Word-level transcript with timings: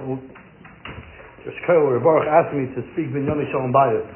Josh 0.00 1.60
Kohl 1.66 1.88
or 1.92 2.00
Baruch 2.00 2.28
asked 2.28 2.52
me 2.56 2.68
to 2.72 2.80
speak 2.92 3.12
Binyoni 3.12 3.48
Shalom 3.52 3.72
Bayis. 3.72 4.08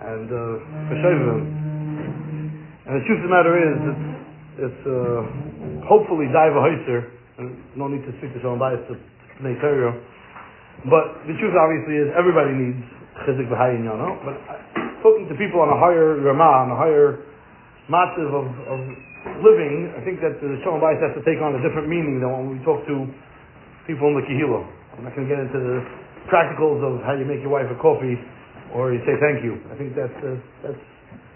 And, 0.00 0.26
uh. 0.30 0.58
And 2.90 2.98
the 2.98 3.04
truth 3.06 3.22
of 3.22 3.26
the 3.30 3.34
matter 3.34 3.54
is, 3.54 3.78
it's, 3.86 4.06
it's 4.66 4.82
uh, 4.82 5.22
hopefully 5.86 6.26
Daiva 6.34 6.58
Heiser, 6.58 7.06
and 7.38 7.54
no 7.78 7.86
need 7.86 8.02
to 8.02 8.12
speak 8.18 8.34
to 8.34 8.40
Shalom 8.42 8.58
Bayis 8.58 8.82
to 8.90 8.98
Bnei 9.38 9.54
Torah. 9.62 9.94
But 10.90 11.22
the 11.28 11.36
truth 11.38 11.54
obviously 11.54 12.02
is 12.02 12.08
everybody 12.18 12.50
needs 12.56 12.82
Chizik 13.22 13.46
B'Hayin 13.46 13.86
Yono. 13.86 14.18
But 14.26 14.40
talking 15.06 15.28
to 15.30 15.36
people 15.38 15.60
on 15.60 15.70
a 15.70 15.78
higher 15.78 16.18
Ramah, 16.18 16.66
on 16.66 16.68
a 16.72 16.78
higher 16.78 17.26
massive 17.86 18.32
of, 18.32 18.48
of 18.48 18.80
living, 19.44 19.92
I 19.94 20.00
think 20.02 20.18
that 20.24 20.40
the 20.40 20.58
Shalom 20.64 20.80
Bayis 20.80 20.98
has 21.04 21.14
to 21.14 21.22
take 21.22 21.38
on 21.38 21.54
a 21.54 21.60
different 21.62 21.86
meaning 21.86 22.18
than 22.18 22.30
when 22.32 22.46
we 22.54 22.58
talk 22.64 22.82
to 22.88 23.06
people 23.90 24.14
in 24.14 24.22
the 24.22 24.26
Kihilo. 24.30 24.62
I'm 24.94 25.02
not 25.02 25.18
going 25.18 25.26
to 25.26 25.30
get 25.34 25.42
into 25.42 25.58
the 25.58 25.82
practicals 26.30 26.78
of 26.78 27.02
how 27.02 27.18
you 27.18 27.26
make 27.26 27.42
your 27.42 27.50
wife 27.50 27.66
a 27.66 27.74
coffee 27.82 28.14
or 28.70 28.94
you 28.94 29.02
say 29.02 29.18
thank 29.18 29.42
you. 29.42 29.58
I 29.66 29.74
think 29.74 29.98
that's, 29.98 30.14
uh, 30.22 30.38
that's 30.62 30.78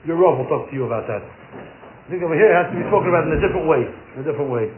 your 0.06 0.14
Rav 0.14 0.38
will 0.38 0.46
talk 0.46 0.70
to 0.70 0.74
you 0.76 0.86
about 0.86 1.10
that. 1.10 1.18
I 1.18 2.06
think 2.14 2.22
over 2.22 2.38
here 2.38 2.46
it 2.46 2.54
has 2.54 2.70
to 2.70 2.76
be 2.78 2.86
spoken 2.86 3.10
about 3.10 3.26
in 3.26 3.34
a 3.34 3.42
different 3.42 3.66
way, 3.66 3.82
in 4.14 4.18
a 4.22 4.26
different 4.28 4.54
way. 4.54 4.70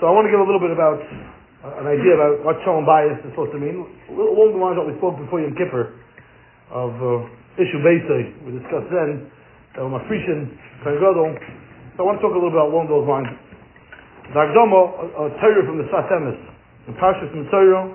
So 0.00 0.08
I 0.08 0.16
want 0.16 0.24
to 0.24 0.32
give 0.32 0.40
a 0.40 0.48
little 0.48 0.62
bit 0.62 0.72
about 0.72 0.96
uh, 0.96 1.82
an 1.84 1.86
idea 1.92 2.16
about 2.16 2.40
what 2.40 2.56
Shalom 2.64 2.88
bias 2.88 3.20
is 3.20 3.36
supposed 3.36 3.52
to 3.52 3.60
mean. 3.60 3.84
A 4.08 4.14
little 4.16 4.32
along 4.32 4.56
the 4.56 4.62
lines 4.62 4.80
of 4.80 4.88
what 4.88 4.94
we 4.94 4.96
spoke 4.96 5.20
before 5.20 5.44
Yom 5.44 5.52
Kippur 5.58 5.92
of 6.72 6.96
uh, 6.96 7.60
issue 7.60 7.84
Beisai. 7.84 8.48
We 8.48 8.56
discussed 8.56 8.88
then 8.88 9.28
that 9.76 9.84
we're 9.84 9.92
Mafrishin, 9.92 10.56
Kohen 10.80 10.96
Gadol. 10.96 11.36
So 11.98 11.98
I 12.00 12.04
want 12.08 12.16
to 12.16 12.22
talk 12.24 12.32
a 12.32 12.40
little 12.40 12.54
bit 12.54 12.64
along 12.64 12.88
those 12.88 13.04
lines. 13.04 13.28
The 14.32 14.40
a, 14.40 14.48
a 14.48 15.24
Torah 15.44 15.66
from 15.68 15.76
the 15.76 15.84
Sfas 15.92 16.08
Emes, 16.08 16.51
in 16.88 16.94
Parshas 16.98 17.30
Mitzorah, 17.30 17.94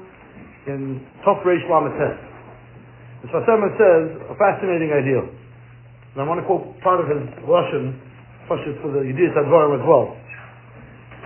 in 0.68 1.02
Tov 1.26 1.44
Reish 1.44 1.64
Lametes. 1.68 2.18
The 3.24 3.28
Sfas 3.34 3.48
says 3.76 4.04
a 4.30 4.36
fascinating 4.38 4.94
idea. 4.94 5.26
And 6.14 6.22
I 6.22 6.24
want 6.24 6.40
to 6.40 6.46
quote 6.46 6.80
part 6.82 7.02
of 7.02 7.08
his 7.10 7.20
Russian, 7.44 8.00
Pashas 8.48 8.80
for 8.82 8.92
the 8.96 9.04
Yediyas 9.04 9.36
Advarim 9.36 9.76
as 9.76 9.84
well. 9.84 10.16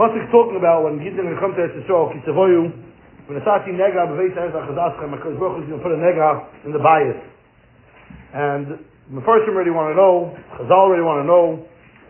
He's 0.01 0.31
talking 0.33 0.57
about 0.57 0.81
when 0.81 0.97
going 0.97 1.29
to 1.29 1.37
come 1.37 1.53
to 1.53 1.61
Eretz 1.61 1.77
Yisrael, 1.77 2.09
Kitzavoyu, 2.09 2.73
when 3.29 3.37
Asati 3.37 3.69
Nega, 3.77 4.09
Beveit 4.09 4.33
Eretz 4.33 4.57
HaChazaschem, 4.57 5.13
HaKadosh 5.13 5.37
Baruch 5.37 5.61
Hu 5.61 5.63
is 5.63 5.69
going 5.69 5.77
to 5.77 5.85
put 5.85 5.93
a 5.93 6.01
Nega 6.01 6.65
in 6.65 6.73
the 6.73 6.81
bias. 6.81 7.21
And 8.33 8.81
the 9.13 9.21
first 9.21 9.45
already 9.45 9.69
want 9.69 9.93
to 9.93 9.95
know, 9.99 10.33
Chazal 10.57 10.89
already 10.89 11.03
want 11.03 11.21
to 11.21 11.27
know, 11.29 11.67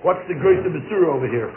what's 0.08 0.24
the 0.32 0.38
greatest 0.40 0.72
Bitsura 0.72 1.12
over 1.12 1.28
here? 1.28 1.52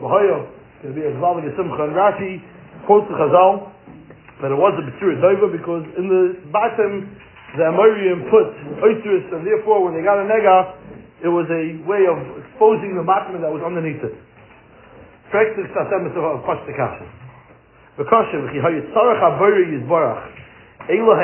V'hoyo, 0.00 0.48
going 0.80 0.94
to 0.94 0.96
be 0.96 1.04
a 1.04 1.12
Simcha. 1.58 1.82
And 1.84 1.92
Rashi 1.92 2.40
quotes 2.88 3.04
the 3.12 3.20
Chazal 3.20 3.68
that 4.40 4.48
it 4.48 4.56
was 4.56 4.72
a 4.80 4.84
Bitsura 4.88 5.20
Doiva 5.20 5.52
because 5.52 5.84
in 6.00 6.08
the 6.08 6.40
bottom 6.48 7.12
the 7.60 7.68
Amorium 7.68 8.32
put 8.32 8.48
oysters 8.80 9.28
and 9.28 9.44
therefore 9.44 9.84
when 9.84 9.92
they 9.92 10.00
got 10.00 10.16
a 10.16 10.24
Nega, 10.24 10.72
it 11.20 11.28
was 11.28 11.44
a 11.52 11.76
way 11.84 12.08
of 12.08 12.16
exposing 12.40 12.96
the 12.96 13.04
matman 13.04 13.44
that 13.44 13.52
was 13.52 13.60
underneath 13.60 14.00
it. 14.00 14.16
Fragt 15.28 15.52
sich 15.60 15.68
of 15.68 15.76
the 15.76 15.92
eila. 20.88 21.18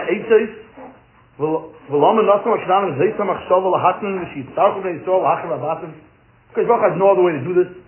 Because 6.54 6.68
Baruch 6.68 6.84
has 6.86 6.98
no 6.98 7.10
other 7.10 7.22
way 7.22 7.32
to 7.32 7.42
do 7.42 7.54
this. 7.54 7.83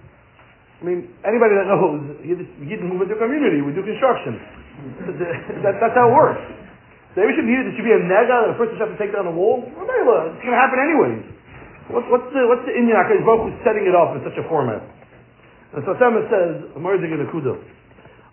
I 0.76 0.82
mean, 0.84 1.08
anybody 1.24 1.56
that 1.56 1.66
knows, 1.72 2.20
you 2.20 2.36
just, 2.36 2.52
you 2.60 2.68
didn't 2.68 2.92
move 2.92 3.00
into 3.00 3.16
a 3.16 3.20
community, 3.20 3.64
we 3.64 3.72
do 3.72 3.80
construction. 3.80 4.36
that, 5.64 5.80
that's 5.80 5.96
how 5.96 6.12
it 6.12 6.14
works. 6.14 6.44
So 7.16 7.24
every 7.24 7.32
should 7.32 7.48
be, 7.48 7.56
there 7.56 7.72
should 7.72 7.88
be 7.88 7.96
a 7.96 8.02
nega 8.04 8.52
that 8.52 8.60
first 8.60 8.76
person 8.76 8.76
should 8.76 8.84
have 8.84 8.92
to 8.92 9.00
take 9.00 9.16
down 9.16 9.24
the 9.24 9.32
wall. 9.32 9.64
Well, 9.64 10.28
it's 10.28 10.42
going 10.44 10.52
to 10.52 10.60
happen 10.60 10.76
anyways. 10.76 11.36
What, 11.88 12.04
what's 12.12 12.28
the 12.34 12.44
what's 12.50 12.66
the 12.68 12.74
Indian 12.76 12.98
Baruch 13.24 13.56
setting 13.64 13.88
it 13.88 13.94
up 13.96 14.12
in 14.12 14.20
such 14.26 14.36
a 14.36 14.44
format? 14.50 14.84
And 15.72 15.80
so 15.86 15.96
Sama 15.96 16.28
says, 16.28 16.76
Merzik 16.76 17.08
in 17.08 17.24
the 17.24 17.30
Kuda. 17.32 17.56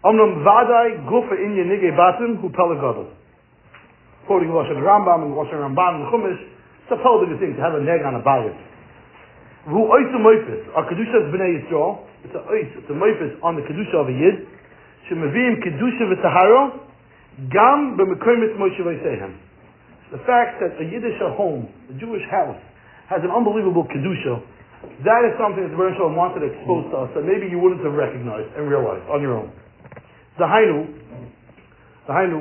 Omnam 0.03 0.43
vadai 0.43 0.99
gufa 1.07 1.37
inyan 1.39 1.71
nige 1.71 1.95
batim 1.95 2.41
hu 2.43 2.49
pelagadol. 2.51 3.07
Quoting 4.27 4.51
Lashon 4.51 4.83
Rambam 4.83 5.29
and 5.29 5.33
Lashon 5.37 5.63
Ramban 5.63 6.01
and 6.01 6.05
Chumash, 6.11 6.43
it's 6.83 6.91
a 6.91 6.99
pelagad 6.99 7.39
thing 7.39 7.55
to 7.55 7.61
have 7.61 7.75
a 7.75 7.81
neg 7.83 8.03
on 8.03 8.19
a 8.19 8.23
bayit. 8.25 8.57
Who 9.71 9.87
oisu 9.87 10.17
moifis, 10.19 10.67
a 10.75 10.81
kedusha 10.91 11.23
is 11.23 11.31
b'nei 11.31 11.63
Yisrael, 11.63 12.03
it's 12.23 12.35
a 12.35 12.41
ois, 12.47 12.69
it's 12.79 12.89
a 12.89 12.95
moifis 12.95 13.35
on 13.43 13.55
the 13.55 13.63
kedusha 13.67 13.99
of 13.99 14.07
a 14.07 14.15
yid, 14.15 14.47
shemavim 15.11 15.59
kedusha 15.59 16.07
v'tahara, 16.07 16.79
gam 17.51 17.99
b'mekoymet 17.99 18.55
Moshe 18.55 18.79
v'ysehem. 18.79 19.35
The 20.11 20.21
fact 20.29 20.61
that 20.61 20.77
a 20.77 20.85
Yiddish 20.85 21.17
home, 21.35 21.67
a 21.89 21.93
Jewish 21.99 22.21
house, 22.29 22.61
has 23.09 23.19
an 23.23 23.31
unbelievable 23.33 23.83
kedusha, 23.89 24.45
that 25.03 25.23
is 25.23 25.33
something 25.39 25.63
that 25.63 25.71
the 25.71 25.79
Baruch 25.79 25.95
Shalom 25.95 26.15
wanted 26.15 26.43
to 26.43 26.51
expose 26.51 26.85
to 26.91 27.07
us 27.07 27.09
that 27.15 27.23
maybe 27.23 27.47
you 27.47 27.57
wouldn't 27.57 27.81
have 27.87 27.95
recognized 27.95 28.51
and 28.59 28.67
realized 28.67 29.07
on 29.07 29.23
your 29.23 29.39
own. 29.39 29.49
The 30.37 30.43
Hainu, 30.43 30.91
the 32.07 32.13
Hainu, 32.13 32.39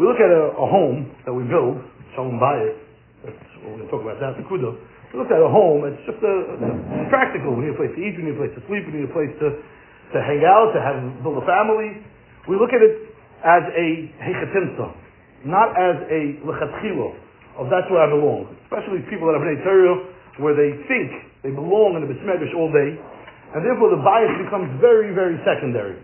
we 0.00 0.02
look 0.08 0.16
at 0.16 0.32
a, 0.32 0.56
a 0.56 0.66
home 0.66 1.12
that 1.28 1.32
we 1.32 1.44
build, 1.44 1.84
Shalom 2.16 2.40
Bayit, 2.40 2.80
that's 3.22 3.36
what 3.62 3.78
we're 3.78 3.84
going 3.84 3.86
to 3.86 3.90
talk 3.92 4.02
about 4.02 4.18
that, 4.20 4.36
the 4.40 4.48
We 5.14 5.22
look 5.22 5.30
at 5.30 5.38
a 5.38 5.46
home, 5.46 5.86
it's 5.86 6.02
just 6.10 6.18
a, 6.26 6.34
it's 6.58 7.06
practical. 7.06 7.54
We 7.54 7.70
need 7.70 7.78
a 7.78 7.78
place 7.78 7.94
to 7.94 8.02
eat, 8.02 8.18
we 8.18 8.26
need 8.26 8.34
a 8.34 8.40
place 8.42 8.50
to 8.58 8.62
sleep, 8.66 8.82
we 8.90 8.98
need 8.98 9.06
a 9.06 9.14
place 9.14 9.30
to, 9.38 9.62
to 10.10 10.18
hang 10.18 10.42
out, 10.42 10.74
to 10.74 10.82
have, 10.82 10.98
build 11.22 11.38
a 11.38 11.46
family. 11.46 12.02
We 12.50 12.58
look 12.58 12.74
at 12.74 12.82
it 12.82 13.14
as 13.46 13.62
a 13.78 14.10
hechatimsa, 14.18 14.90
not 15.46 15.70
as 15.78 16.02
a 16.10 16.42
lechatchilo, 16.42 17.14
of 17.62 17.70
that's 17.70 17.86
where 17.94 18.02
I 18.02 18.10
belong. 18.10 18.58
Especially 18.66 19.06
people 19.06 19.30
that 19.30 19.38
have 19.38 19.46
an 19.46 19.54
Torah, 19.62 20.02
where 20.42 20.58
they 20.58 20.74
think 20.90 21.14
they 21.46 21.54
belong 21.54 21.94
in 21.94 22.02
the 22.02 22.10
Bismedish 22.10 22.50
all 22.58 22.74
day, 22.74 22.98
and 23.54 23.62
therefore 23.62 23.94
the 23.94 24.02
bias 24.02 24.34
becomes 24.42 24.66
very, 24.82 25.14
very 25.14 25.38
secondary. 25.46 25.94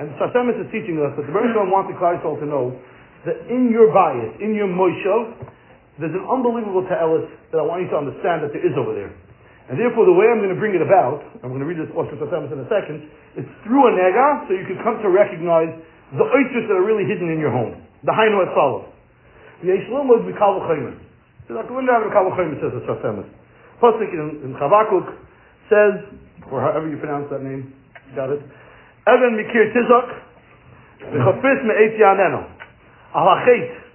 And 0.00 0.08
Sfas 0.16 0.32
Emes 0.32 0.56
is 0.56 0.72
teaching 0.72 0.96
us 1.04 1.12
that 1.20 1.28
the 1.28 1.32
Baruch 1.36 1.52
Shalom 1.52 1.68
wants 1.68 1.92
the 1.92 2.00
Klal 2.00 2.16
to 2.16 2.48
know 2.48 2.72
that 3.28 3.44
in 3.52 3.68
your 3.68 3.92
bias, 3.92 4.40
in 4.40 4.56
your 4.56 4.72
Moshav, 4.72 5.47
there's 5.98 6.14
an 6.14 6.26
unbelievable 6.30 6.86
ta'elis 6.86 7.26
that 7.50 7.58
I 7.58 7.64
want 7.66 7.82
you 7.82 7.90
to 7.90 7.98
understand 7.98 8.46
that 8.46 8.54
there 8.54 8.62
is 8.62 8.74
over 8.78 8.94
there. 8.94 9.10
And 9.68 9.76
therefore, 9.76 10.08
the 10.08 10.16
way 10.16 10.24
I'm 10.32 10.40
going 10.40 10.54
to 10.54 10.56
bring 10.56 10.72
it 10.72 10.80
about, 10.80 11.20
I'm 11.44 11.52
going 11.52 11.60
to 11.60 11.68
read 11.68 11.76
this 11.76 11.92
Osher 11.92 12.16
Sfas 12.16 12.32
Emes 12.32 12.48
in 12.48 12.62
a 12.64 12.68
second, 12.72 13.04
is 13.36 13.44
through 13.66 13.84
a 13.84 13.92
nega, 13.92 14.48
so 14.48 14.56
you 14.56 14.64
can 14.64 14.80
come 14.80 14.96
to 15.04 15.12
recognize 15.12 15.68
the 16.16 16.24
oiters 16.24 16.64
that 16.72 16.76
are 16.78 16.86
really 16.86 17.04
hidden 17.04 17.28
in 17.28 17.36
your 17.36 17.52
home. 17.52 17.76
The 18.06 18.14
Hainu 18.16 18.40
et 18.40 18.54
The 18.54 19.68
V'yesh 19.68 19.86
lomod 19.92 20.24
b'kal 20.24 20.64
v'chayim. 20.64 20.96
So 21.50 21.58
when 21.68 21.84
have 21.84 22.00
b'kal 22.00 22.32
v'chayim 22.32 22.56
says 22.64 22.72
the 22.78 22.82
Sfas 22.88 23.04
Emes. 23.04 23.28
Pasuk 23.82 24.08
in, 24.08 24.40
in 24.48 24.50
Chavakuk 24.56 25.12
says, 25.68 26.16
or 26.50 26.62
however 26.62 26.88
you 26.88 26.96
pronounce 26.96 27.28
that 27.28 27.42
name, 27.42 27.74
got 28.16 28.30
it. 28.30 28.40
Evan 29.04 29.36
mikir 29.36 29.68
tizak, 29.76 30.08
v'chafis 31.12 31.60
me'et 31.68 32.00
yaneno. 32.00 32.48
Alachet, 33.12 33.87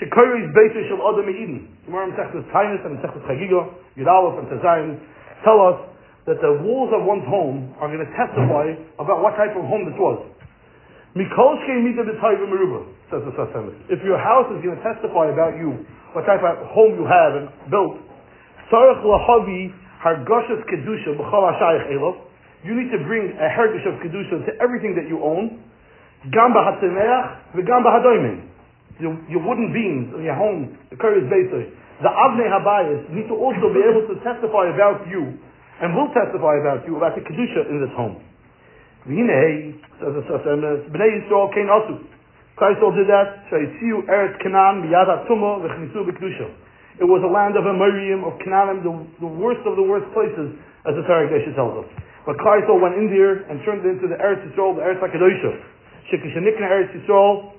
shekoyris 0.00 0.48
beiser 0.56 0.88
shel 0.88 1.04
adam 1.04 1.28
Eden. 1.28 1.68
Gemara 1.84 2.08
in 2.08 2.12
Sechtes 2.16 2.44
Tainus 2.50 2.82
and 2.88 2.98
Sechtes 3.04 3.20
Chagiga, 3.28 3.68
Yudalef 3.96 4.40
and 4.40 4.48
Tezayin, 4.48 4.96
tell 5.44 5.60
us 5.60 5.78
that 6.26 6.40
the 6.40 6.52
walls 6.64 6.92
of 6.96 7.04
one's 7.04 7.24
home 7.28 7.74
are 7.80 7.88
going 7.88 8.00
to 8.00 8.12
testify 8.16 8.72
about 9.00 9.20
what 9.20 9.36
type 9.36 9.52
of 9.56 9.64
home 9.64 9.84
this 9.84 9.96
was. 9.96 10.20
Mikol 11.16 11.58
shkei 11.66 11.82
mita 11.82 12.06
b'tayv 12.06 12.38
meruba, 12.46 12.86
says 13.10 13.26
the 13.26 13.32
Sfas 13.34 13.50
Emes. 13.50 13.74
If 13.90 13.98
your 14.06 14.14
house 14.14 14.46
is 14.54 14.62
going 14.62 14.78
to 14.78 14.84
testify 14.86 15.32
about 15.32 15.58
you, 15.58 15.84
what 16.14 16.22
type 16.22 16.38
of 16.38 16.70
home 16.70 16.94
you 16.94 17.02
have 17.02 17.34
and 17.34 17.46
built, 17.66 17.98
tzarech 18.70 19.02
lahavi 19.02 19.74
hargashas 19.98 20.62
kedusha 20.70 21.18
b'chol 21.18 21.50
hashayich 21.50 21.90
elov, 21.98 22.14
you 22.62 22.78
need 22.78 22.94
to 22.94 23.02
bring 23.08 23.34
a 23.34 23.48
hergish 23.50 23.82
of 23.90 23.98
kedusha 23.98 24.46
to 24.46 24.52
everything 24.62 24.94
that 24.94 25.10
you 25.10 25.18
own, 25.18 25.58
gam 26.30 26.54
b'hatzemeach 26.54 27.58
v'gam 27.58 27.82
b'hadoimin. 27.82 28.46
Your, 28.98 29.14
your 29.30 29.40
wooden 29.46 29.70
beams 29.70 30.10
in 30.18 30.26
your 30.26 30.34
home, 30.34 30.76
the 30.90 30.96
Kurdish 30.98 31.30
basis, 31.30 31.70
the 32.02 32.08
Avnei 32.08 32.48
Habayis 32.48 33.12
need 33.12 33.28
to 33.28 33.36
also 33.36 33.70
be 33.70 33.84
able 33.84 34.08
to 34.08 34.16
testify 34.24 34.72
about 34.72 35.06
you, 35.06 35.36
and 35.80 35.92
will 35.96 36.08
testify 36.16 36.56
about 36.60 36.84
you, 36.88 36.96
about 36.96 37.14
the 37.16 37.22
kedusha 37.24 37.68
in 37.68 37.80
this 37.80 37.92
home. 37.96 38.20
V'hinei, 39.08 39.76
says 40.00 40.12
the 40.12 40.24
did 42.92 43.08
that. 43.08 43.28
It 47.00 47.08
was 47.08 47.24
a 47.24 47.32
land 47.32 47.56
of 47.56 47.64
Amorium, 47.64 48.28
of 48.28 48.36
Canaan, 48.44 48.84
the, 48.84 48.92
the 49.24 49.32
worst 49.40 49.64
of 49.64 49.76
the 49.76 49.86
worst 49.88 50.04
places, 50.12 50.52
as 50.84 50.92
the 50.92 51.04
Geshe 51.08 51.54
tells 51.56 51.84
us. 51.84 51.88
But 52.28 52.36
Christ 52.36 52.68
went 52.68 53.00
in 53.00 53.08
there 53.08 53.48
and 53.48 53.64
turned 53.64 53.80
it 53.80 53.88
into 53.88 54.04
the 54.08 54.20
Eretz 54.20 54.44
Yisrael, 54.52 54.76
the 54.76 54.84
Eretz 54.84 55.00
HaKadosha. 55.00 55.56
Shekishanikna 56.12 56.68
Eretz 56.68 56.92
Yisrael, 57.00 57.56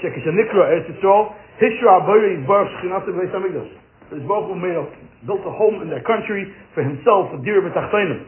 Shekishanikra 0.00 0.72
Eretz 0.72 0.88
eh, 0.88 0.96
Yisrael, 0.96 1.34
Hishra 1.60 2.00
Aboyer 2.00 2.32
Yisbarach 2.38 2.70
Shechinasim 2.80 3.18
Beis 3.18 3.34
HaMikdash. 3.34 3.72
His 4.12 4.22
Baruch 4.28 4.52
made 4.56 4.76
a, 4.76 4.84
built 5.26 5.40
a 5.44 5.52
home 5.52 5.82
in 5.82 5.88
their 5.88 6.02
country 6.04 6.46
for 6.74 6.82
himself, 6.82 7.30
for 7.32 7.38
Dir 7.44 7.62
B'Tachtoinim. 7.64 8.24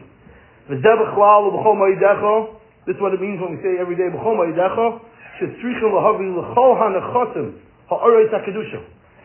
This 0.67 0.81
is 0.81 3.01
what 3.01 3.13
it 3.13 3.21
means 3.21 3.37
when 3.37 3.53
we 3.53 3.61
say 3.61 3.77
every 3.77 3.93
day 3.93 4.09
B'chol 4.09 4.33
Ma'idecha. 4.33 4.97
shetzrichim 5.37 5.93
lahavi 5.93 6.25
l'chol 6.33 6.73
hanachotim 6.79 7.53
ha'oretz 7.89 8.33
ha'kedusha. 8.33 8.81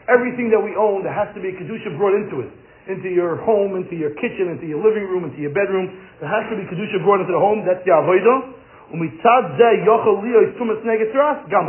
Everything 0.08 0.50
that 0.50 0.60
we 0.60 0.76
own, 0.76 1.02
there 1.02 1.14
has 1.14 1.32
to 1.34 1.40
be 1.40 1.48
a 1.48 1.56
kedusha 1.56 1.96
brought 1.96 2.12
into 2.12 2.40
it, 2.40 2.50
into 2.88 3.08
your 3.08 3.36
home, 3.40 3.76
into 3.76 3.94
your 3.94 4.10
kitchen, 4.20 4.48
into 4.52 4.66
your 4.66 4.82
living 4.82 5.08
room, 5.08 5.25
into 5.25 5.40
your 5.40 5.54
bedroom. 5.54 5.88
There 6.20 6.28
has 6.28 6.44
to 6.50 6.56
be 6.56 6.64
kedusha 6.69 7.02
brought 7.04 7.20
into 7.20 7.32
the 7.32 7.40
home. 7.40 7.64
That's 7.64 7.84
the 7.84 7.93
avodah. 7.94 8.52
Umitzad 8.93 9.56
zeh 9.56 9.84
yochel 9.86 10.20
liyo 10.20 10.52
tumas 10.58 10.82
negetras 10.84 11.48
gam 11.48 11.69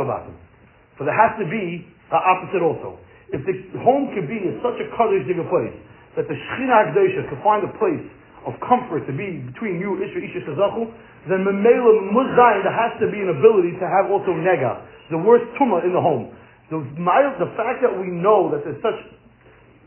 So 0.98 1.04
there 1.08 1.16
has 1.16 1.32
to 1.40 1.46
be 1.48 1.86
the 2.12 2.20
opposite 2.20 2.60
also. 2.60 3.00
If 3.32 3.40
the 3.48 3.80
home 3.80 4.12
could 4.12 4.28
be 4.28 4.36
in 4.36 4.60
such 4.60 4.76
a 4.76 4.86
kaddish 4.92 5.24
digger 5.24 5.48
place 5.48 5.72
that 6.20 6.28
the 6.28 6.36
Shechina 6.36 6.92
Akdosha 6.92 7.24
could 7.32 7.40
find 7.40 7.64
a 7.64 7.72
place 7.80 8.04
of 8.44 8.52
comfort 8.60 9.08
to 9.08 9.14
be 9.16 9.40
between 9.48 9.80
you, 9.80 9.96
Isha, 10.02 10.18
Isha 10.20 10.40
Shazachu, 10.44 10.84
then 11.30 11.46
Memela 11.46 11.92
Muzayin, 12.12 12.66
there 12.66 12.74
has 12.74 12.92
to 13.00 13.08
be 13.08 13.22
an 13.22 13.32
ability 13.32 13.78
to 13.80 13.86
have 13.88 14.12
also 14.12 14.34
Nega, 14.34 14.84
the 15.08 15.20
worst 15.22 15.46
tumah 15.56 15.80
in 15.86 15.94
the 15.94 16.02
home. 16.02 16.34
The, 16.68 16.82
the 16.82 17.50
fact 17.56 17.80
that 17.80 17.92
we 17.94 18.10
know 18.10 18.52
that 18.52 18.64
there's 18.66 18.80
such 18.84 18.98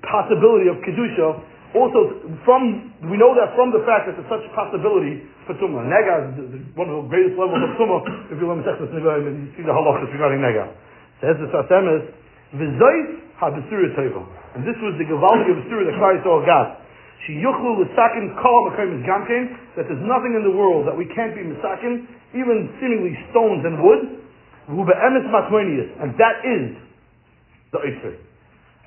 possibility 0.02 0.72
of 0.72 0.82
Kedusha, 0.82 1.44
also 1.76 2.24
from, 2.48 2.94
we 3.12 3.20
know 3.20 3.36
that 3.36 3.52
from 3.54 3.76
the 3.76 3.84
fact 3.84 4.08
that 4.08 4.16
there's 4.16 4.32
such 4.32 4.46
possibility 4.56 5.28
for 5.44 5.60
Tumah. 5.60 5.84
Nega 5.84 6.32
is 6.40 6.64
one 6.74 6.88
of 6.88 7.04
the 7.04 7.08
greatest 7.12 7.36
levels 7.36 7.60
of 7.60 7.76
Tumah, 7.76 8.32
if 8.32 8.40
you 8.40 8.48
learn 8.48 8.64
Mesechus 8.64 8.90
Negoim 8.96 9.28
and 9.28 9.36
you 9.44 9.50
see 9.60 9.64
the 9.68 9.76
halachas 9.76 10.08
regarding 10.16 10.40
Nega. 10.40 10.72
Says 11.26 11.42
the 11.42 11.50
Sfas 11.50 11.66
Emes, 11.74 12.06
V'zois 12.54 13.18
ha-besura 13.42 13.90
teva. 13.98 14.22
And 14.54 14.62
this 14.62 14.78
was 14.78 14.94
the 15.02 15.10
Gavaldi 15.10 15.58
of 15.58 15.66
Besura 15.66 15.90
that 15.90 15.98
Christ 15.98 16.22
all 16.30 16.46
got. 16.46 16.86
She 17.26 17.42
yuchlu 17.42 17.82
l'sakin 17.82 18.38
kol 18.38 18.70
is 18.70 19.02
gamkein, 19.02 19.58
that 19.74 19.90
there's 19.90 20.06
nothing 20.06 20.38
in 20.38 20.46
the 20.46 20.54
world 20.54 20.86
that 20.86 20.94
we 20.94 21.10
can't 21.18 21.34
be 21.34 21.42
misakin, 21.42 22.06
even 22.38 22.70
seemingly 22.78 23.18
stones 23.34 23.66
and 23.66 23.82
wood, 23.82 24.22
and 24.70 26.10
that 26.14 26.38
is 26.46 26.78
the 27.74 27.82
Oitzer. 27.82 28.22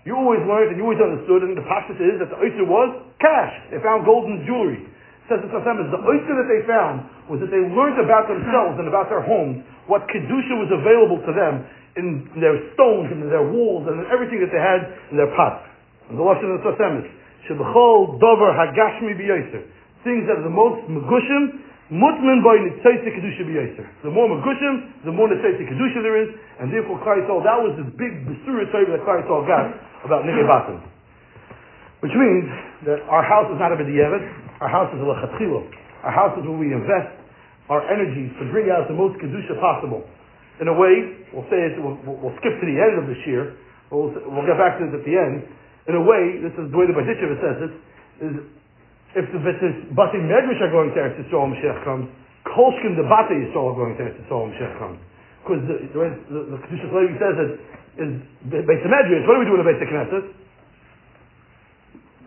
You 0.07 0.15
always 0.15 0.43
learned 0.47 0.71
and 0.71 0.79
you 0.79 0.87
always 0.87 1.03
understood, 1.03 1.43
and 1.43 1.59
the 1.59 1.67
pashtus 1.67 1.99
is 1.99 2.23
that 2.23 2.31
the 2.31 2.39
Oitzer 2.39 2.63
was 2.71 3.03
cash. 3.19 3.51
They 3.75 3.83
found 3.83 4.07
golden 4.07 4.47
jewelry. 4.47 4.87
Says 5.27 5.43
the 5.43 5.51
Sasem 5.51 5.91
the 5.91 5.99
Oitzer 6.07 6.35
that 6.39 6.47
they 6.47 6.63
found 6.71 7.03
was 7.27 7.43
that 7.43 7.51
they 7.51 7.67
learned 7.67 7.99
about 7.99 8.31
themselves 8.31 8.79
and 8.79 8.87
about 8.87 9.11
their 9.11 9.27
homes 9.27 9.67
what 9.89 10.05
Kedusha 10.13 10.55
was 10.61 10.71
available 10.71 11.19
to 11.25 11.33
them 11.33 11.65
in 11.97 12.29
their 12.39 12.55
stones 12.77 13.11
and 13.11 13.25
in 13.25 13.31
their 13.33 13.43
walls 13.43 13.89
and 13.89 14.05
in 14.05 14.07
everything 14.13 14.39
that 14.45 14.53
they 14.53 14.61
had 14.61 14.87
in 15.11 15.17
their 15.19 15.33
pots. 15.35 15.65
And 16.13 16.17
the 16.17 16.25
Lashon 16.25 16.47
of 16.55 16.63
the 16.63 16.73
Sasem 16.77 17.05
is, 17.05 17.09
Dover 17.49 18.51
Hagashmi 18.53 19.17
B'Yoser. 19.17 19.65
Things 20.05 20.29
that 20.29 20.39
are 20.39 20.47
the 20.47 20.53
most 20.53 20.85
Megushim 20.87 21.65
Mutman 21.89 22.45
by 22.45 22.61
Nitzaita 22.61 23.09
Kedusha 23.09 23.49
B'Yaser. 23.49 23.89
The 24.05 24.13
more 24.13 24.29
Megushim, 24.29 25.05
the 25.09 25.13
more 25.13 25.27
Nitzaita 25.27 25.65
Kedusha 25.65 26.05
there 26.05 26.21
is, 26.21 26.29
and 26.61 26.69
therefore 26.69 27.01
Klaisol, 27.01 27.41
that 27.43 27.57
was 27.57 27.73
the 27.81 27.89
big 27.97 28.29
Besura 28.29 28.69
Torah 28.71 28.93
that 28.93 29.03
Klaisol 29.09 29.49
got 29.49 29.73
about 30.05 30.23
Batim. 30.29 30.85
Which 32.01 32.13
means 32.15 32.47
that 32.87 33.01
our 33.09 33.25
house 33.25 33.51
is 33.51 33.59
not 33.59 33.73
a 33.73 33.77
B'Diyevet, 33.81 34.61
our 34.61 34.69
house 34.69 34.93
is 34.95 35.01
a 35.01 35.09
Lechatchilo. 35.09 35.65
Our 36.05 36.13
house 36.13 36.39
is 36.39 36.45
where 36.47 36.61
we 36.61 36.71
invest 36.77 37.11
our 37.69 37.85
energies 37.89 38.33
to 38.41 38.49
bring 38.49 38.73
out 38.73 38.89
the 38.89 38.97
most 38.97 39.21
Kedusha 39.21 39.57
possible. 39.61 40.05
In 40.59 40.67
a 40.67 40.75
way, 40.75 40.95
we'll 41.31 41.47
say 41.53 41.61
it, 41.71 41.79
we'll, 41.79 41.97
we'll 42.03 42.37
skip 42.43 42.57
to 42.59 42.67
the 42.67 42.79
end 42.81 42.99
of 42.99 43.07
this 43.07 43.21
year, 43.29 43.55
we'll, 43.93 44.11
we'll 44.11 44.49
get 44.49 44.59
back 44.59 44.81
to 44.81 44.89
this 44.89 44.99
at 44.99 45.05
the 45.07 45.15
end. 45.15 45.47
In 45.87 45.95
a 45.97 46.05
way, 46.05 46.43
this 46.43 46.53
is 46.59 46.69
the 46.69 46.77
way 46.77 46.89
the 46.89 46.97
Baditchev 46.97 47.31
says 47.39 47.57
it, 47.65 47.73
is 48.25 48.35
if 49.17 49.25
the 49.33 49.41
Bati 49.95 50.19
Medrash 50.21 50.61
are 50.61 50.73
going 50.73 50.93
to 50.93 50.99
Eretz 51.01 51.17
Yisrael 51.17 51.49
Mashiach 51.49 51.81
comes, 51.85 52.11
Kolshkin 52.45 52.99
the 52.99 53.07
Bati 53.07 53.37
Yisrael 53.37 53.73
are 53.73 53.79
going 53.79 53.95
to 53.97 54.03
Eretz 54.05 54.19
Yisrael 54.21 54.53
Mashiach 54.53 54.75
comes. 54.77 55.01
Because 55.41 55.65
the, 55.65 55.77
the, 55.95 56.01
the, 56.29 56.41
the 56.53 56.59
Kedushas 56.67 56.93
Levi 56.93 57.17
says 57.17 57.37
it 57.41 57.53
is 58.05 58.11
Beis 58.53 58.85
Medrash. 58.85 59.25
What 59.25 59.39
do 59.39 59.41
we 59.41 59.49
do 59.49 59.57
in 59.57 59.63
the 59.63 59.69
Beis 59.71 59.81
Knesset? 59.81 60.27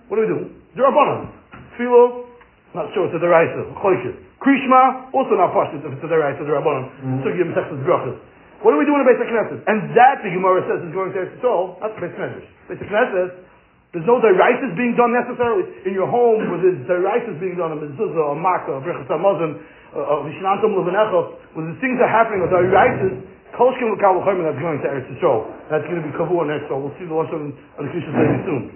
What 0.07 0.17
do 0.17 0.21
we 0.23 0.31
do? 0.31 0.39
Durabanan. 0.75 1.29
Tfilo, 1.77 2.31
not 2.73 2.91
sure 2.95 3.07
it's 3.07 3.15
a 3.15 3.21
deraisa. 3.21 3.68
Choishes. 3.79 4.15
Krishma, 4.39 5.13
also 5.13 5.35
not 5.38 5.51
pashtus 5.51 5.83
if 5.83 5.91
it's 5.91 6.06
a 6.06 6.09
deraisa, 6.09 6.41
durabanan. 6.44 6.88
Mm-hmm. 7.00 7.19
So 7.21 7.25
you 7.31 7.38
give 7.44 7.50
Mesechus 7.51 7.81
Brachas. 7.83 8.18
What 8.62 8.73
do 8.73 8.77
we 8.77 8.85
do 8.85 8.94
in 8.94 9.01
the 9.01 9.09
Beis 9.09 9.18
Knesset? 9.18 9.62
And 9.65 9.91
that 9.97 10.21
the 10.21 10.29
Gemara 10.29 10.62
says 10.69 10.85
is 10.85 10.94
going 10.94 11.12
to 11.13 11.25
Eretz. 11.25 11.41
That's 11.81 11.97
Beis 11.97 12.13
Medrash. 12.13 12.50
Beis 12.69 12.77
Knesset 12.77 13.51
there's 13.91 14.07
no 14.07 14.23
deraitis 14.23 14.71
being 14.79 14.95
done 14.95 15.12
necessarily 15.12 15.68
in 15.83 15.91
your 15.91 16.07
home 16.07 16.47
where 16.47 16.63
there's 16.63 16.79
deraitis 16.88 17.35
being 17.44 17.59
done, 17.59 17.75
a 17.75 17.77
mezuzah, 17.77 18.31
a 18.31 18.35
makkah, 18.39 18.79
a 18.79 18.81
brechas 18.88 19.03
hamazon, 19.12 19.59
a 19.91 20.24
vishnantam 20.24 20.71
levenecha, 20.79 21.19
where 21.59 21.67
the 21.67 21.75
things 21.83 22.00
are 22.00 22.07
happening 22.07 22.39
with 22.39 22.56
deraitis, 22.56 23.19
kolshkin 23.51 23.91
l'kal 23.91 24.24
l'chayim, 24.24 24.47
that's 24.47 24.63
going 24.63 24.79
to 24.79 24.88
Eretz 24.88 25.12
Yisrael. 25.12 25.44
That's 25.67 25.83
going 25.91 26.00
to 26.00 26.07
be 26.07 26.13
kavua 26.15 26.47
next, 26.47 26.71
so 26.71 26.79
we'll 26.79 26.95
see 26.95 27.03
the 27.03 27.12
lunch 27.12 27.35
on, 27.35 27.51
on 27.51 27.83
the 27.83 27.91
very 27.91 28.39
soon. 28.47 28.71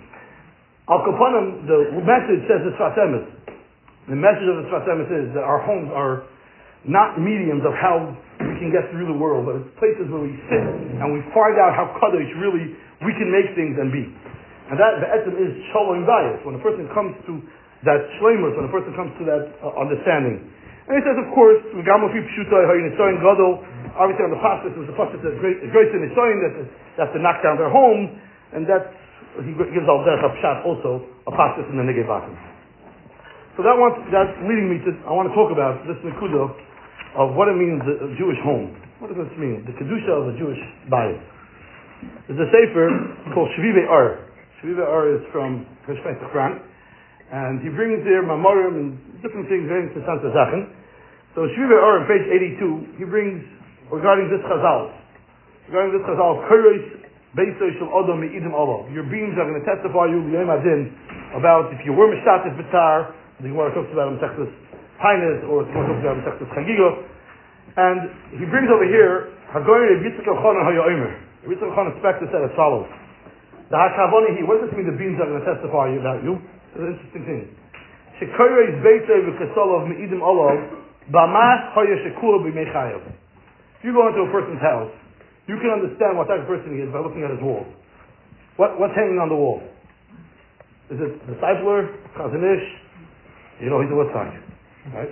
Al 0.92 1.00
Kapanim, 1.08 1.64
the 1.64 1.96
message 2.04 2.44
says 2.52 2.60
the 2.68 2.76
Sfatemis. 2.76 3.55
The 4.06 4.14
message 4.14 4.46
of 4.46 4.62
the 4.62 4.70
Sfatemis 4.70 5.10
is 5.10 5.34
that 5.34 5.42
our 5.42 5.66
homes 5.66 5.90
are 5.90 6.30
not 6.86 7.18
mediums 7.18 7.66
of 7.66 7.74
how 7.74 8.14
we 8.38 8.54
can 8.62 8.70
get 8.70 8.86
through 8.94 9.10
the 9.10 9.18
world, 9.18 9.50
but 9.50 9.58
it's 9.58 9.72
places 9.82 10.06
where 10.14 10.22
we 10.22 10.38
sit 10.46 10.62
and 11.02 11.10
we 11.10 11.26
find 11.34 11.58
out 11.58 11.74
how 11.74 11.90
Kaddish 11.98 12.30
really 12.38 12.78
we 13.02 13.12
can 13.18 13.34
make 13.34 13.50
things 13.58 13.74
and 13.82 13.90
be. 13.90 14.06
And 14.70 14.78
that 14.78 15.02
the 15.02 15.10
etzem 15.10 15.34
is 15.42 15.50
shalom 15.74 16.06
bias. 16.06 16.38
When 16.46 16.54
a 16.54 16.62
person 16.62 16.86
comes 16.94 17.18
to 17.26 17.42
that 17.90 17.98
shlemus, 18.22 18.54
when 18.54 18.70
a 18.70 18.74
person 18.74 18.94
comes 18.94 19.10
to 19.18 19.24
that 19.26 19.44
uh, 19.66 19.74
understanding. 19.74 20.54
And 20.86 20.94
he 20.94 21.02
says, 21.02 21.18
of 21.18 21.26
course, 21.34 21.58
Gamofi 21.74 22.22
Pshutai 22.30 22.62
Hayinisoin 22.62 23.18
Gadol, 23.18 23.58
obviously 23.98 24.22
on 24.22 24.34
the 24.38 24.42
pasuk, 24.42 24.70
it 24.70 24.82
was 24.86 24.90
the 24.90 24.98
pasuk 24.98 25.18
that 25.26 25.34
great 25.42 25.58
great 25.74 25.90
in 25.98 26.06
Nisoin 26.06 26.46
that 26.46 26.54
that's 26.94 27.14
to 27.18 27.22
knock 27.26 27.42
down 27.42 27.58
their 27.58 27.74
home, 27.74 28.14
and 28.54 28.70
that's 28.70 28.86
he 29.42 29.52
gives 29.74 29.90
all 29.90 30.06
that 30.06 30.22
pshat 30.22 30.62
also 30.62 31.02
a 31.26 31.34
pasuk 31.34 31.66
in 31.74 31.82
the 31.82 31.86
Negei 31.86 32.06
So 33.56 33.64
that 33.64 33.76
wants 33.80 34.04
that's 34.12 34.36
leading 34.44 34.68
me 34.68 34.84
to 34.84 34.92
I 35.08 35.16
want 35.16 35.32
to 35.32 35.36
talk 35.36 35.52
about 35.52 35.80
this 35.88 35.96
nekuda 36.04 36.52
of 37.16 37.36
what 37.40 37.48
it 37.48 37.56
means 37.56 37.80
a 37.88 38.12
Jewish 38.20 38.40
home. 38.44 38.76
What 39.00 39.12
does 39.12 39.20
this 39.20 39.32
mean? 39.40 39.64
The 39.64 39.72
kedusha 39.80 40.12
of 40.12 40.32
a 40.32 40.36
Jewish 40.36 40.60
bias. 40.92 41.24
There's 42.28 42.40
a 42.40 42.50
sefer 42.52 42.92
called 43.32 43.48
Shvive 43.56 43.88
Ar. 43.88 44.26
Shviva 44.60 44.88
Or 44.88 45.14
is 45.14 45.22
from 45.32 45.68
Perspective 45.86 46.28
Frank, 46.32 46.58
and 47.32 47.62
he 47.62 47.70
brings 47.70 48.02
there 48.08 48.24
Mamorim 48.24 48.76
and 48.80 48.90
different 49.22 49.46
things 49.52 49.68
very 49.68 49.88
interesting 49.88 50.08
Sachen. 50.08 50.74
So 51.36 51.46
Shviva 51.54 51.76
Or, 51.76 52.02
on 52.02 52.08
page 52.08 52.24
82, 52.60 52.98
he 52.98 53.06
brings 53.06 53.44
regarding 53.92 54.32
this 54.32 54.42
Chazal, 54.48 54.96
regarding 55.68 55.92
this 55.94 56.06
Chazal, 56.08 56.44
Kuros 56.48 56.84
Beisoy 57.36 57.76
Shel 57.78 57.92
Odom 57.92 58.24
Me'idim 58.24 58.56
Olo. 58.56 58.88
Your 58.96 59.04
beams 59.04 59.36
are 59.36 59.44
going 59.44 59.60
to 59.60 59.68
testify 59.68 60.08
you 60.08 60.24
Yom 60.32 60.48
Adin 60.48 60.92
about 61.36 61.70
if 61.76 61.84
you 61.84 61.92
were 61.92 62.08
Mishtatif 62.08 62.56
B'tar, 62.56 63.12
the 63.44 63.52
Gemara 63.52 63.74
talks 63.76 63.92
about 63.92 64.16
in 64.16 64.18
Texas 64.24 64.48
Pines, 65.02 65.44
or 65.52 65.68
the 65.68 65.72
Gemara 65.72 65.92
talks 65.92 66.02
about 66.04 66.16
in 66.20 66.24
Texas 66.24 66.48
Chagiga, 66.56 66.90
and 67.76 68.00
he 68.40 68.46
brings 68.48 68.72
over 68.72 68.88
here 68.88 69.36
Hagoyin 69.52 70.00
Reb 70.00 70.08
Yitzchak 70.08 70.28
Elchanan 70.28 70.64
HaYoimer. 70.64 71.12
Yitzchak 71.44 71.68
Elchanan 71.68 71.94
Spector 72.00 72.28
said 72.32 72.48
as 72.48 72.56
follows. 72.56 72.88
The 73.68 73.76
Hakavoni 73.76 74.46
what 74.48 74.62
does 74.62 74.70
this 74.70 74.78
mean 74.78 74.88
the 74.88 74.96
beans 74.96 75.20
are 75.20 75.28
going 75.28 75.44
to 75.44 75.48
testify 75.48 75.92
about 75.98 76.24
you? 76.24 76.40
It's 76.72 76.80
an 76.80 76.96
interesting 76.96 77.26
thing. 77.28 77.44
Shekoyre 78.22 78.72
is 78.72 78.78
beitzer 78.80 79.20
v'kesolov 79.28 79.92
me'idim 79.92 80.24
olov 80.24 80.56
hoya 81.12 81.96
shekura 82.08 82.40
b'meichayev. 82.40 83.04
If 83.80 83.84
you 83.84 83.92
go 83.92 84.08
into 84.08 84.22
a 84.24 84.32
person's 84.32 84.62
house, 84.62 84.92
you 85.48 85.58
can 85.60 85.70
understand 85.70 86.18
what 86.18 86.28
type 86.28 86.42
of 86.42 86.48
person 86.48 86.74
he 86.74 86.82
is 86.82 86.90
by 86.94 87.00
looking 87.00 87.24
at 87.24 87.32
his 87.32 87.42
walls. 87.42 87.68
What, 88.58 88.80
what's 88.80 88.96
hanging 88.96 89.20
on 89.20 89.30
the 89.30 89.36
wall? 89.36 89.62
Is 90.90 91.02
it 91.02 91.28
the 91.28 91.34
discipler, 91.36 91.92
Chazon 92.16 92.40
Ish? 92.40 92.85
You 93.62 93.70
know 93.72 93.80
he's 93.80 93.92
a 93.92 93.98
Litzak. 93.98 94.32
Right? 94.92 95.12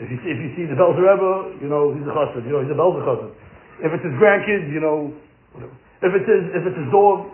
If 0.00 0.08
you, 0.08 0.18
if 0.24 0.38
you 0.40 0.50
see 0.56 0.64
the 0.64 0.76
Belzer 0.78 1.04
Rebbe, 1.04 1.60
you 1.60 1.68
know 1.68 1.92
he's 1.92 2.06
a 2.08 2.14
Chassid. 2.14 2.42
You 2.48 2.56
know 2.56 2.60
he's 2.64 2.72
a 2.72 2.78
Belzer 2.78 3.04
Chassid. 3.04 3.32
If 3.84 3.90
it's 3.92 4.04
his 4.04 4.16
grandkids, 4.16 4.72
you 4.72 4.80
know, 4.80 5.12
if 6.00 6.10
it's 6.14 6.28
his, 6.28 6.42
if 6.56 6.62
it's 6.64 6.78
his 6.78 6.90
dog, 6.90 7.28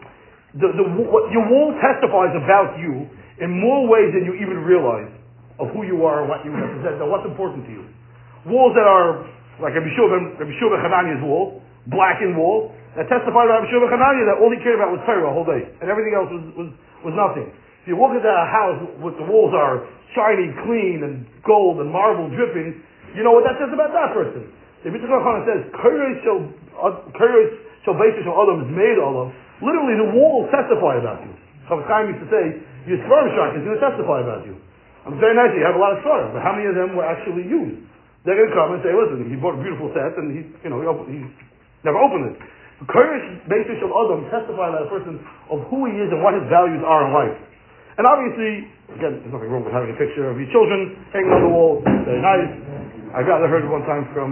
the, 0.58 0.68
the, 0.74 0.84
what, 1.06 1.30
your 1.30 1.44
wall 1.46 1.76
testifies 1.78 2.34
about 2.34 2.74
you 2.80 3.06
in 3.38 3.54
more 3.54 3.86
ways 3.86 4.10
than 4.16 4.26
you 4.26 4.34
even 4.40 4.64
realize 4.66 5.12
of 5.62 5.70
who 5.74 5.86
you 5.86 6.02
are 6.06 6.24
and 6.24 6.28
what 6.30 6.42
you 6.42 6.50
represent 6.54 6.98
and 6.98 7.06
what's 7.10 7.26
important 7.26 7.66
to 7.66 7.72
you. 7.72 7.84
Walls 8.46 8.74
that 8.74 8.86
are 8.86 9.26
like 9.58 9.74
Rabbi 9.74 9.90
Shua 9.94 10.38
Rabbi 10.38 11.22
wall, 11.26 11.62
blackened 11.90 12.38
wall, 12.38 12.74
that 12.94 13.10
testified 13.10 13.46
about 13.50 13.62
Rabbi 13.62 13.70
Shua 13.70 13.90
Hananiah 13.90 14.26
that 14.34 14.38
all 14.38 14.50
he 14.50 14.58
cared 14.62 14.78
about 14.78 14.94
was 14.94 15.02
Torah 15.06 15.30
a 15.30 15.34
whole 15.34 15.46
day, 15.46 15.66
and 15.82 15.90
everything 15.90 16.14
else 16.14 16.30
was, 16.30 16.44
was, 16.54 16.68
was 17.06 17.14
nothing. 17.14 17.50
If 17.88 17.96
you 17.96 18.00
walk 18.04 18.12
into 18.12 18.28
a 18.28 18.44
house 18.52 19.00
with 19.00 19.16
the 19.16 19.24
walls 19.24 19.56
are 19.56 19.88
shiny, 20.12 20.52
clean, 20.68 21.08
and 21.08 21.24
gold 21.40 21.80
and 21.80 21.88
marble 21.88 22.28
dripping, 22.28 22.84
you 23.16 23.24
know 23.24 23.32
what 23.32 23.48
that 23.48 23.56
says 23.56 23.72
about 23.72 23.96
that 23.96 24.12
person. 24.12 24.44
The 24.84 24.92
Mitzvah 24.92 25.16
says, 25.48 25.64
"Kuros 25.72 26.20
shall 26.20 26.40
uh, 26.76 27.00
Kuros 27.16 27.48
shall 27.88 27.96
shall 27.96 28.36
Adam 28.44 28.68
is 28.68 28.70
made 28.76 29.00
of." 29.00 29.32
Literally, 29.64 29.96
the 30.04 30.12
walls 30.12 30.52
testify 30.52 31.00
about 31.00 31.24
you. 31.24 31.32
Chav 31.64 31.80
Chaim 31.88 32.12
used 32.12 32.20
to 32.24 32.28
say, 32.28 32.44
your 32.84 33.00
Svarim 33.08 33.32
Shak 33.32 33.56
is 33.56 33.64
going 33.64 33.80
to 33.80 33.80
testify 33.80 34.20
about 34.20 34.44
you. 34.44 34.60
I'm 35.08 35.16
very 35.16 35.32
nice, 35.32 35.56
you 35.56 35.64
have 35.64 35.74
a 35.74 35.80
lot 35.80 35.96
of 35.96 36.04
Svarim, 36.04 36.36
but 36.36 36.44
how 36.44 36.52
many 36.52 36.68
of 36.68 36.76
them 36.76 36.92
were 36.92 37.08
actually 37.08 37.48
used? 37.48 37.88
They're 38.28 38.36
going 38.36 38.52
to 38.52 38.56
come 38.56 38.76
and 38.76 38.84
say, 38.84 38.92
listen, 38.92 39.32
he 39.32 39.36
bought 39.40 39.56
a 39.56 39.62
beautiful 39.64 39.88
set, 39.96 40.12
and 40.20 40.28
he, 40.36 40.44
you 40.60 40.68
know, 40.68 40.84
he, 41.08 41.24
Never 41.86 41.96
opened 41.96 42.34
it. 42.34 42.36
Koresh 42.84 43.48
basis 43.48 43.80
of 43.80 43.90
Adam 43.96 44.28
testify 44.28 44.68
about 44.68 44.86
a 44.86 44.90
person 44.90 45.18
of 45.50 45.64
who 45.72 45.88
he 45.88 45.94
is 45.98 46.10
and 46.12 46.20
what 46.20 46.36
his 46.36 46.44
values 46.52 46.82
are 46.84 47.06
in 47.06 47.10
life. 47.16 47.38
And 47.98 48.06
obviously, 48.06 48.70
again, 48.94 49.18
there's 49.18 49.34
nothing 49.34 49.50
wrong 49.50 49.66
with 49.66 49.74
having 49.74 49.90
a 49.90 49.98
picture 49.98 50.30
of 50.30 50.38
your 50.38 50.46
children 50.54 50.94
hanging 51.10 51.34
on 51.34 51.42
the 51.42 51.50
wall. 51.50 51.82
Very 51.82 52.22
nice. 52.22 52.46
I 53.10 53.26
got 53.26 53.42
I 53.42 53.50
heard 53.50 53.66
one 53.66 53.82
time 53.90 54.06
from 54.14 54.30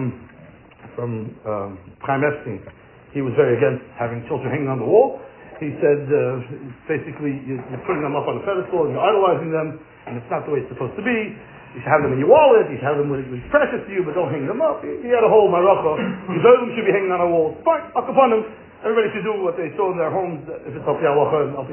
from 0.94 1.10
um, 1.42 1.70
Chaim 2.06 2.22
Epstein. 2.22 2.62
He 3.10 3.26
was 3.26 3.34
very 3.34 3.58
against 3.58 3.82
having 3.98 4.22
children 4.30 4.54
hanging 4.54 4.70
on 4.70 4.78
the 4.78 4.86
wall. 4.86 5.18
He 5.58 5.74
said, 5.82 6.04
uh, 6.06 6.46
basically, 6.86 7.42
you're 7.42 7.58
putting 7.88 8.06
them 8.06 8.14
up 8.14 8.28
on 8.28 8.38
a 8.38 8.42
pedestal 8.46 8.86
and 8.86 8.94
you're 8.94 9.02
idolizing 9.02 9.50
them, 9.50 9.80
and 10.06 10.20
it's 10.20 10.30
not 10.30 10.46
the 10.46 10.52
way 10.52 10.62
it's 10.62 10.70
supposed 10.70 10.94
to 10.94 11.04
be. 11.04 11.34
You 11.74 11.82
should 11.82 11.90
have 11.90 12.06
them 12.06 12.14
in 12.14 12.22
your 12.22 12.30
wallet. 12.30 12.70
You 12.70 12.78
should 12.78 12.86
have 12.86 13.00
them 13.02 13.10
with, 13.10 13.26
with 13.32 13.42
precious 13.50 13.82
to 13.82 13.90
you, 13.90 14.06
but 14.06 14.14
don't 14.14 14.30
hang 14.30 14.46
them 14.46 14.62
up. 14.62 14.84
He, 14.84 15.10
had 15.10 15.24
a 15.26 15.32
whole 15.32 15.50
maracha. 15.50 15.96
them 16.28 16.70
should 16.76 16.86
be 16.86 16.94
hanging 16.94 17.10
on 17.10 17.24
a 17.24 17.28
wall. 17.28 17.56
Fine, 17.66 17.88
up 17.98 18.06
upon 18.06 18.30
them. 18.30 18.46
Everybody 18.84 19.10
should 19.16 19.24
do 19.24 19.40
what 19.40 19.56
they 19.56 19.72
saw 19.74 19.90
in 19.90 19.98
their 19.98 20.12
homes, 20.12 20.44
if 20.68 20.76
it's 20.76 20.84
al 20.84 21.00
and 21.00 21.56
al 21.56 21.66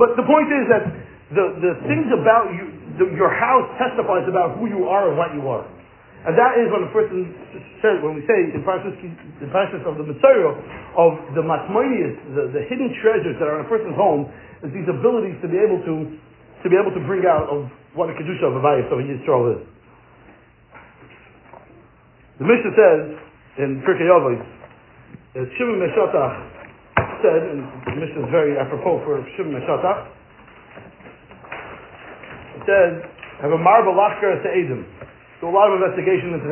But 0.00 0.16
the 0.16 0.24
point 0.24 0.48
is 0.48 0.64
that 0.72 0.88
the, 1.30 1.44
the 1.62 1.72
things 1.86 2.10
about 2.10 2.50
you, 2.50 2.74
the, 2.98 3.06
your 3.14 3.30
house 3.30 3.70
testifies 3.78 4.26
about 4.26 4.58
who 4.58 4.66
you 4.66 4.90
are 4.90 5.10
and 5.10 5.16
what 5.16 5.30
you 5.30 5.46
are. 5.46 5.62
And 6.26 6.36
that 6.36 6.60
is 6.60 6.68
when 6.68 6.84
a 6.84 6.92
person 6.92 7.32
says, 7.80 7.96
when 8.04 8.12
we 8.18 8.22
say 8.28 8.52
in 8.52 8.60
Parashas, 8.60 8.92
in 9.00 9.48
Parashas 9.48 9.80
of 9.88 9.96
the 9.96 10.04
material 10.04 10.52
of 10.98 11.16
the 11.32 11.40
matmoinias, 11.40 12.12
the, 12.36 12.52
the 12.52 12.62
hidden 12.68 12.92
treasures 13.00 13.40
that 13.40 13.48
are 13.48 13.62
in 13.62 13.64
a 13.64 13.70
person's 13.70 13.96
home, 13.96 14.28
is 14.60 14.68
these 14.76 14.84
abilities 14.84 15.38
to 15.40 15.48
be 15.48 15.56
able 15.56 15.80
to, 15.80 16.12
to 16.60 16.66
be 16.68 16.76
able 16.76 16.92
to 16.92 17.00
bring 17.08 17.24
out 17.24 17.48
of 17.48 17.72
what 17.96 18.12
a 18.12 18.14
kedusha 18.18 18.44
of 18.44 18.58
a 18.58 18.60
bayis 18.60 18.84
of 18.92 19.00
Yisrael 19.00 19.56
is. 19.56 19.62
The 22.36 22.44
Mishnah 22.44 22.74
says 22.76 23.00
in 23.64 23.80
Pirkei 23.86 24.10
Avos 24.12 24.40
Shimon 25.56 25.78
Meshatach 25.78 26.34
said, 27.22 27.54
and 27.54 27.64
the 27.86 27.96
Mishnah 27.96 28.26
is 28.26 28.30
very 28.34 28.58
apropos 28.58 29.00
for 29.08 29.24
Shimon 29.36 29.56
Meshatach, 29.56 30.19
it 32.60 32.62
says, 32.68 32.92
have 33.40 33.56
a 33.56 33.58
marble 33.58 33.96
lachker 33.96 34.36
to 34.36 34.48
Edom 34.52 34.84
do 35.40 35.48
a 35.48 35.56
lot 35.56 35.72
of 35.72 35.80
investigation 35.80 36.36
into. 36.36 36.48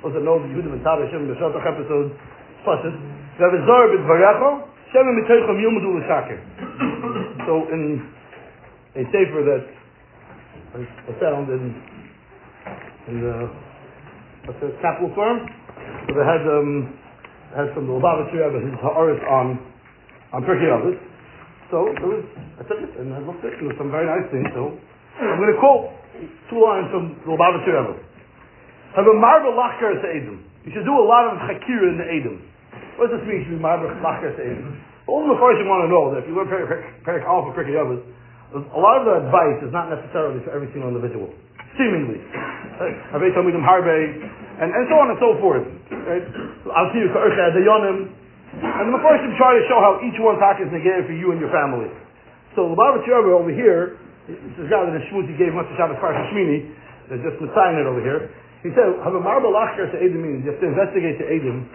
Those 0.00 0.16
that 0.16 0.24
know 0.24 0.40
Yehudim 0.40 0.72
and 0.72 0.84
Tav 0.84 1.00
Hashem, 1.00 1.28
the 1.28 1.36
Shaltach 1.36 1.64
episode, 1.64 2.16
Pashas. 2.64 2.96
They 3.36 3.44
have 3.44 3.52
a 3.52 3.60
Zor 3.68 3.92
bit 3.92 4.00
Varecho, 4.08 4.64
Shem 4.92 5.04
and 5.04 5.16
Mitoichom 5.20 5.60
Yomudu 5.60 6.00
L'Shaker. 6.00 6.38
So 7.44 7.68
in 7.68 8.00
a 8.96 9.04
sefer 9.12 9.44
that 9.44 9.64
I 10.72 11.12
found 11.20 11.52
in, 11.52 11.76
in 13.08 13.16
the, 13.20 13.36
what's 14.48 14.60
the 14.60 14.72
capital 14.80 15.12
firm, 15.12 15.44
so 16.08 16.16
they 16.16 16.24
had, 16.24 16.44
um, 16.48 16.96
had 17.52 17.68
from 17.76 17.86
the 17.86 17.92
Lubavitcher 17.92 18.40
Rebbe, 18.40 18.60
his 18.64 18.76
Ha'aris 18.80 19.20
on, 19.28 19.60
on 20.32 20.40
Pirkei 20.48 20.72
Avos. 20.72 20.96
So 21.68 21.92
it 21.92 22.00
was, 22.00 22.24
I 22.56 22.62
took 22.64 22.80
it 22.80 22.92
and 23.00 23.12
I 23.12 23.20
looked 23.20 23.44
at 23.44 23.52
it 23.52 23.60
and 23.60 23.68
there's 23.68 23.78
some 23.80 23.90
very 23.90 24.08
nice 24.08 24.24
things, 24.32 24.48
so 24.56 24.72
I'm 25.14 25.38
going 25.38 25.54
to 25.54 25.60
quote 25.62 25.94
two 26.50 26.58
lines 26.58 26.90
from 26.90 27.14
the 27.22 27.34
Lubavitcher 27.34 27.70
Rebbe. 27.70 27.94
Have 28.98 29.06
a 29.06 29.16
marble 29.18 29.54
lachker 29.54 29.94
to 29.94 30.08
Edom. 30.10 30.42
You 30.66 30.70
should 30.74 30.86
do 30.86 30.94
a 30.94 31.06
lot 31.06 31.30
of 31.30 31.38
chakira 31.46 31.86
in 31.90 31.98
the 31.98 32.06
Edom. 32.06 32.36
What 32.98 33.10
does 33.10 33.18
this 33.18 33.26
mean? 33.26 33.42
You 33.42 33.44
should 33.50 33.58
be 33.58 33.62
marble 33.62 33.90
lachker 34.02 34.34
to 34.34 34.42
Edom. 34.42 34.78
All 35.06 35.26
the 35.26 35.36
first 35.36 35.60
you 35.60 35.66
want 35.68 35.84
to 35.84 35.90
know 35.90 36.10
that 36.14 36.24
if 36.24 36.26
you 36.26 36.34
learn 36.34 36.48
Perik 36.48 37.26
Alpha, 37.26 37.52
Perik 37.52 37.70
Yavas, 37.70 38.00
a 38.54 38.80
lot 38.80 39.02
of 39.02 39.04
the 39.04 39.14
advice 39.26 39.58
is 39.66 39.74
not 39.74 39.90
necessarily 39.90 40.38
for 40.46 40.54
every 40.54 40.70
single 40.70 40.88
individual. 40.88 41.28
Seemingly. 41.74 42.22
Harbe 43.10 43.26
Talmidim 43.34 43.66
Harbe, 43.66 43.98
and, 44.62 44.70
and 44.70 44.84
so 44.86 44.94
on 44.94 45.10
and 45.10 45.18
so 45.18 45.34
forth. 45.42 45.66
I'll 46.70 46.90
see 46.94 47.02
you 47.02 47.10
Yonim. 47.10 48.14
And 48.54 48.94
the 48.94 49.02
first 49.02 49.26
you 49.26 49.34
try 49.34 49.58
to 49.58 49.62
show 49.66 49.82
how 49.82 49.98
each 50.06 50.14
one 50.22 50.38
talk 50.38 50.62
is 50.62 50.70
negated 50.70 51.10
for 51.10 51.16
you 51.18 51.34
and 51.34 51.42
your 51.42 51.50
family. 51.50 51.90
So 52.54 52.70
Baba 52.78 53.02
Rebbe 53.02 53.34
over 53.34 53.50
here, 53.50 53.98
this 54.24 54.56
is 54.56 54.66
guy 54.72 54.80
that 54.80 54.96
the 54.96 55.04
Shmuz 55.12 55.28
he 55.28 55.36
gave 55.36 55.52
much 55.52 55.68
to 55.68 55.74
Shabbos 55.76 56.00
Parsha 56.00 56.24
Shmini, 56.32 56.72
they're 57.12 57.20
just 57.20 57.36
Messiah 57.44 57.76
it 57.76 57.84
over 57.84 58.00
here. 58.00 58.32
He 58.64 58.72
said, 58.72 58.88
have 59.04 59.12
a 59.12 59.20
marble 59.20 59.52
lachker 59.52 59.84
to 59.92 59.96
Edom 60.00 60.24
means 60.24 60.40
you 60.40 60.48
have 60.48 60.60
to 60.64 60.68
investigate 60.72 61.20
to 61.20 61.26
Edom. 61.28 61.68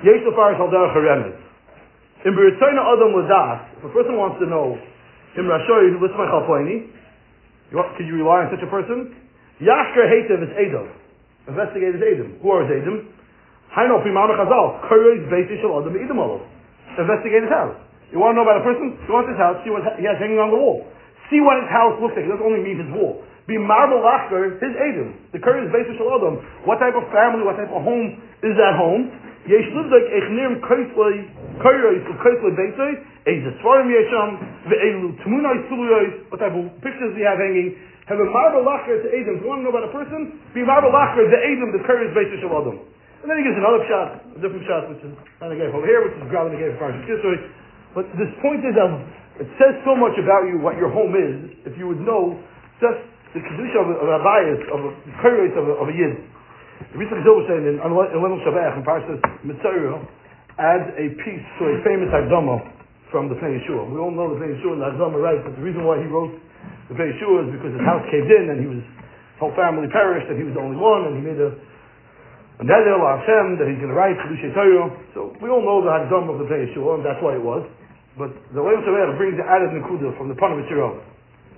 Yesh 0.00 0.24
lefarish 0.24 0.56
al 0.56 0.72
derech 0.72 0.96
haremes. 0.96 1.36
In 2.24 2.32
Beritzayna 2.32 2.80
Adam 2.80 3.12
Ladas, 3.12 3.60
if 3.76 3.84
a 3.84 3.92
person 3.92 4.16
wants 4.16 4.40
to 4.40 4.48
know, 4.48 4.80
Im 5.36 5.44
Rashoy, 5.44 5.92
my 6.00 6.24
Chalpoini, 6.32 6.88
can 7.72 8.04
you 8.08 8.16
rely 8.16 8.48
on 8.48 8.48
such 8.48 8.64
a 8.64 8.70
person? 8.72 9.12
Yashker 9.60 10.08
Hatev 10.08 10.40
is 10.40 10.52
Edom. 10.56 10.88
Investigate 11.48 11.92
his 11.92 12.04
Edom. 12.04 12.40
Who 12.40 12.48
are 12.56 12.64
his 12.64 12.80
Edom? 12.80 13.12
Haino 13.76 14.00
Primama 14.00 14.32
Chazal. 14.40 14.80
Kurez 14.88 15.28
Beis 15.28 15.52
Yishal 15.52 15.76
Adam 15.76 15.92
Edom. 15.92 16.40
Investigate 16.96 17.44
his 17.44 17.52
house. 17.52 17.76
You 18.12 18.20
want 18.20 18.36
to 18.36 18.40
know 18.40 18.48
about 18.48 18.60
a 18.60 18.64
person? 18.64 18.96
Go 19.08 19.20
into 19.20 19.32
his 19.32 19.40
house, 19.40 19.60
see 19.64 19.72
what 19.72 19.84
he 20.00 20.04
has 20.04 20.16
hanging 20.20 20.40
on 20.40 20.52
the 20.52 20.56
wall. 20.56 20.84
See 21.32 21.40
what 21.40 21.56
his 21.64 21.70
house 21.72 21.96
looks 21.96 22.12
like. 22.12 22.28
It 22.28 22.30
doesn't 22.30 22.44
only 22.44 22.60
mean 22.60 22.76
his 22.76 22.92
wall 22.92 23.24
be 23.46 23.58
marble 23.58 23.98
lachker, 23.98 24.54
his 24.62 24.74
Adam. 24.78 25.18
The 25.34 25.40
current 25.42 25.66
is 25.66 25.72
based 25.74 25.90
on 25.98 26.38
What 26.62 26.78
type 26.78 26.94
of 26.94 27.02
family, 27.10 27.42
what 27.42 27.58
type 27.58 27.74
of 27.74 27.82
home 27.82 28.22
is 28.42 28.54
that 28.54 28.78
home? 28.78 29.10
Yesh 29.42 29.66
livdek 29.74 30.06
echnim 30.14 30.62
kaislei, 30.62 31.26
kairois, 31.58 32.06
kaislei 32.22 32.52
beisoi, 32.54 32.92
eiz 33.26 33.42
svarim 33.58 33.90
yesham, 33.90 34.38
ve'elu 34.70 35.10
tmunai 35.26 35.58
suluyois, 35.66 36.30
what 36.30 36.38
type 36.38 36.54
of 36.54 36.70
pictures 36.86 37.10
we 37.18 37.26
have 37.26 37.42
hanging. 37.42 37.74
Have 38.06 38.22
a 38.22 38.28
marble 38.30 38.62
lachker 38.62 39.02
to 39.02 39.08
Adam. 39.10 39.38
If 39.38 39.42
you 39.42 39.48
want 39.50 39.62
to 39.62 39.64
know 39.66 39.74
about 39.74 39.90
a 39.90 39.92
person, 39.94 40.38
be 40.54 40.62
marble 40.62 40.94
lachker, 40.94 41.26
the 41.26 41.40
Adam, 41.42 41.74
the 41.74 41.82
current 41.82 42.10
is 42.10 42.14
based 42.14 42.38
on 42.46 42.78
And 43.22 43.26
then 43.26 43.38
he 43.38 43.42
gives 43.42 43.58
another 43.58 43.82
shot, 43.90 44.22
a 44.22 44.38
different 44.38 44.66
shot, 44.70 44.86
which 44.86 45.02
is 45.02 45.10
of 45.14 45.50
gave 45.58 45.74
over 45.74 45.86
here, 45.86 46.06
which 46.06 46.14
is 46.14 46.26
grabbing 46.30 46.54
the 46.54 46.62
gave 46.62 46.78
for 46.78 46.90
But 47.94 48.06
this 48.14 48.30
point 48.42 48.62
is, 48.62 48.74
um, 48.78 49.02
it 49.40 49.48
says 49.56 49.74
so 49.88 49.96
much 49.96 50.12
about 50.20 50.44
you, 50.44 50.60
what 50.60 50.76
your 50.76 50.92
home 50.92 51.16
is, 51.16 51.56
if 51.64 51.72
you 51.80 51.88
would 51.88 52.00
know 52.04 52.36
just 52.82 53.00
the 53.32 53.40
kedusha 53.40 53.80
of, 53.80 53.88
a 53.88 54.20
bias 54.20 54.60
of 54.68 54.80
a 54.84 54.90
courage 55.24 55.56
of 55.56 55.64
a, 55.64 55.74
of 55.80 55.88
a 55.88 55.94
yid. 55.94 56.20
The 56.92 56.98
Rizal 57.00 57.22
Zilberstein 57.24 57.64
in 57.64 57.76
Level 57.80 58.36
Shabbat 58.44 58.76
in 58.76 58.82
Parshas 58.84 59.20
Mitzayro 59.46 60.04
adds 60.60 60.92
a 61.00 61.06
piece 61.16 61.46
to 61.56 61.62
a 61.72 61.74
famous 61.80 62.12
Agdama 62.12 62.60
from 63.08 63.32
the 63.32 63.36
Pnei 63.40 63.56
Yeshua. 63.56 63.88
We 63.88 63.96
all 63.96 64.12
know 64.12 64.36
the 64.36 64.40
Pnei 64.42 64.52
Yeshua 64.60 64.76
and 64.76 64.82
the 64.84 64.90
Agdama 64.92 65.16
right, 65.16 65.40
but 65.40 65.56
the 65.56 65.64
reason 65.64 65.88
why 65.88 65.96
he 65.96 66.08
wrote 66.12 66.34
the 66.90 66.94
Pnei 66.98 67.16
Yeshua 67.16 67.48
is 67.48 67.56
because 67.56 67.72
his 67.72 67.84
house 67.88 68.04
caved 68.12 68.28
in 68.28 68.52
and 68.52 68.60
he 68.60 68.68
was 68.68 68.84
his 68.84 69.40
whole 69.40 69.54
family 69.56 69.88
perished 69.88 70.28
and 70.28 70.36
he 70.36 70.44
was 70.44 70.52
the 70.52 70.60
only 70.60 70.76
one 70.76 71.08
and 71.08 71.16
he 71.16 71.22
made 71.24 71.40
a 71.40 71.56
a 72.60 72.64
Nedel 72.68 73.00
Hashem 73.00 73.56
that 73.58 73.66
he's 73.66 73.80
going 73.80 73.90
to 73.90 73.96
write 73.96 74.14
Kedusha 74.20 74.52
Torah. 74.52 74.92
So 75.16 75.32
we 75.40 75.48
all 75.48 75.64
know 75.64 75.80
the 75.80 75.88
Agdama 75.88 76.36
of 76.36 76.38
the 76.44 76.48
Pnei 76.52 76.68
Yeshua 76.68 77.00
and 77.00 77.04
that's 77.06 77.18
why 77.24 77.32
it 77.32 77.42
was. 77.42 77.64
But 78.18 78.36
the 78.52 78.60
Level 78.60 78.84
Shabbat 78.84 79.16
brings 79.16 79.40
the 79.40 79.46
added 79.48 79.72
Nekuda 79.72 80.12
from 80.20 80.28
the 80.28 80.36
Panav 80.36 80.60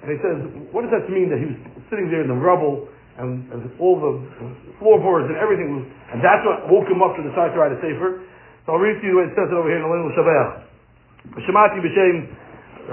and 0.04 0.12
he 0.12 0.20
says, 0.20 0.36
what 0.68 0.84
does 0.84 0.92
that 0.92 1.08
mean 1.08 1.32
that 1.32 1.40
he 1.40 1.48
was 1.48 1.56
sitting 1.88 2.12
there 2.12 2.20
in 2.20 2.28
the 2.28 2.36
rubble 2.36 2.84
and, 3.16 3.48
and 3.48 3.64
all 3.80 3.96
the 3.96 4.12
floorboards 4.76 5.32
and 5.32 5.40
everything 5.40 5.80
was, 5.80 5.84
and 6.12 6.20
that's 6.20 6.44
what 6.44 6.68
woke 6.68 6.84
him 6.84 7.00
up 7.00 7.16
to 7.16 7.24
decide 7.24 7.56
to 7.56 7.58
write 7.58 7.72
a 7.72 7.80
sefer. 7.80 8.20
So 8.68 8.76
I'll 8.76 8.84
read 8.84 9.00
to 9.00 9.04
you 9.08 9.16
what 9.16 9.32
it 9.32 9.34
says 9.34 9.48
it 9.48 9.56
over 9.56 9.64
here 9.64 9.80
in 9.80 9.84
the 9.88 9.88
Lenu 9.88 10.12
Shabbat. 10.12 11.40
Shemati 11.48 11.80
b'shem 11.80 12.36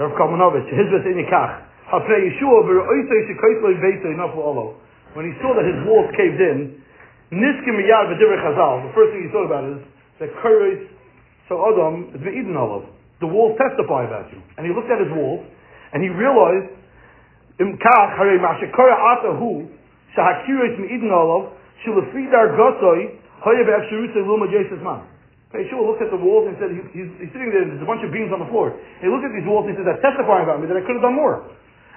Rav 0.00 0.16
Kalmanovich, 0.16 0.72
Hizbet 0.72 1.04
in 1.04 1.20
Yikach. 1.20 1.68
Hafnei 1.92 2.32
Yeshua 2.32 2.64
v'ro'oisei 2.64 3.20
shekoitloi 3.28 3.76
beisei 3.76 4.16
nafu 4.16 4.40
olo. 4.40 4.80
When 5.12 5.28
he 5.28 5.36
saw 5.44 5.52
that 5.52 5.68
his 5.68 5.76
walls 5.84 6.08
caved 6.16 6.40
in, 6.40 6.80
niskim 7.28 7.76
miyad 7.76 8.08
v'divrei 8.08 8.40
chazal, 8.40 8.88
the 8.88 8.92
first 8.96 9.12
thing 9.12 9.28
he 9.28 9.30
thought 9.36 9.52
about 9.52 9.68
is 9.68 9.84
that 10.16 10.32
Kuros, 10.40 10.80
so 11.52 11.60
Adam, 11.60 12.08
is 12.16 12.24
ve'idin 12.24 12.56
olav 12.56 12.88
the 13.22 13.30
walls 13.30 13.54
testify 13.56 14.04
about 14.04 14.26
you. 14.34 14.42
And 14.58 14.66
he 14.66 14.74
looked 14.74 14.90
at 14.90 14.98
his 14.98 15.12
walls, 15.14 15.46
and 15.94 16.02
he 16.02 16.10
realized, 16.10 16.74
Yeshua 25.52 25.84
looked 25.84 26.00
at 26.00 26.08
the 26.08 26.16
walls 26.16 26.48
and 26.48 26.56
said, 26.56 26.72
he, 26.72 26.80
he's, 26.96 27.12
he's, 27.20 27.28
sitting 27.36 27.52
there, 27.52 27.60
there's 27.68 27.84
a 27.84 27.88
bunch 27.88 28.00
of 28.00 28.08
beams 28.08 28.32
on 28.32 28.40
the 28.40 28.48
floor. 28.48 28.72
And 28.72 29.02
he 29.04 29.10
looked 29.12 29.28
at 29.28 29.36
these 29.36 29.44
walls 29.44 29.68
and 29.68 29.76
he 29.76 29.84
said, 29.84 29.84
that's 29.84 30.00
testifying 30.00 30.48
about 30.48 30.64
me, 30.64 30.66
that 30.72 30.80
I 30.80 30.84
could 30.84 30.96
have 30.96 31.04
done 31.04 31.12
more. 31.12 31.44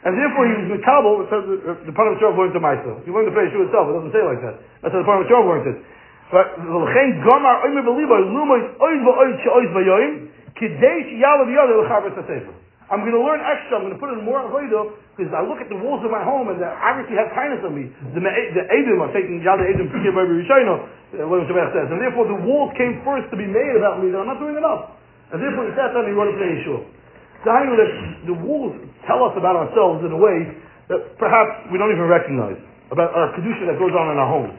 And 0.03 0.11
therefore 0.19 0.43
he 0.43 0.53
was 0.59 0.67
Mikabel, 0.75 1.23
uh, 1.23 1.87
the 1.87 1.95
part 1.95 2.11
of 2.11 2.19
the 2.19 2.27
learned 2.35 2.51
to 2.51 2.59
myself. 2.59 2.99
He 3.07 3.15
learned 3.15 3.31
to 3.31 3.35
pray 3.35 3.47
Yeshua 3.47 3.71
himself, 3.71 3.87
it 3.87 3.95
doesn't 3.95 4.11
say 4.11 4.27
like 4.27 4.43
that. 4.43 4.59
That's 4.83 4.91
how 4.91 4.99
the 4.99 5.07
part 5.07 5.23
of 5.23 5.31
the 5.31 5.39
learned 5.39 5.71
it. 5.71 5.79
But, 6.35 6.59
I'm 12.85 13.01
going 13.01 13.17
to 13.17 13.25
learn 13.25 13.41
extra. 13.41 13.81
I'm 13.81 13.89
going 13.89 13.97
to 13.97 14.01
put 14.01 14.13
in 14.13 14.21
more 14.21 14.45
avodah 14.45 14.93
because 15.17 15.33
I 15.33 15.41
look 15.41 15.57
at 15.57 15.73
the 15.73 15.79
walls 15.81 16.05
of 16.05 16.13
my 16.13 16.21
home 16.21 16.53
and 16.53 16.61
they 16.61 16.69
obviously 16.69 17.17
have 17.17 17.33
kindness 17.33 17.65
on 17.65 17.73
me. 17.73 17.89
The 18.13 18.21
the 18.21 18.63
edim, 18.69 19.01
I'm 19.01 19.09
taking 19.09 19.41
yad 19.41 19.57
uh, 19.57 21.23
Shabbat 21.49 21.69
says, 21.73 21.87
and 21.89 21.97
therefore 21.97 22.27
the 22.29 22.39
walls 22.45 22.75
came 22.77 23.01
first 23.01 23.31
to 23.31 23.37
be 23.39 23.47
made 23.47 23.73
about 23.79 24.03
me 24.03 24.11
that 24.13 24.19
I'm 24.21 24.29
not 24.29 24.37
doing 24.37 24.59
enough. 24.59 24.91
And 25.33 25.41
therefore 25.41 25.65
he 25.65 25.73
sat 25.73 25.95
down 25.95 26.05
and 26.05 26.11
he 26.11 26.15
wrote 26.15 26.29
a 26.29 26.37
play 26.37 26.51
Yeshua. 26.61 26.79
Dying 27.47 27.71
that 27.73 27.91
the 28.29 28.37
walls 28.43 28.75
tell 29.07 29.23
us 29.23 29.33
about 29.33 29.55
ourselves 29.55 30.03
in 30.05 30.11
a 30.13 30.19
way 30.19 30.55
that 30.91 31.17
perhaps 31.17 31.71
we 31.73 31.81
don't 31.81 31.89
even 31.89 32.05
recognize 32.05 32.59
about 32.93 33.15
our 33.17 33.33
kedusha 33.33 33.65
that 33.65 33.81
goes 33.81 33.95
on 33.97 34.13
in 34.13 34.17
our 34.21 34.29
home. 34.29 34.51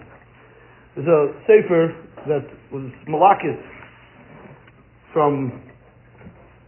There's 0.99 1.07
a 1.07 1.21
sefer 1.47 1.95
that 2.27 2.47
was 2.73 2.91
Malakas 3.07 3.61
from 5.13 5.66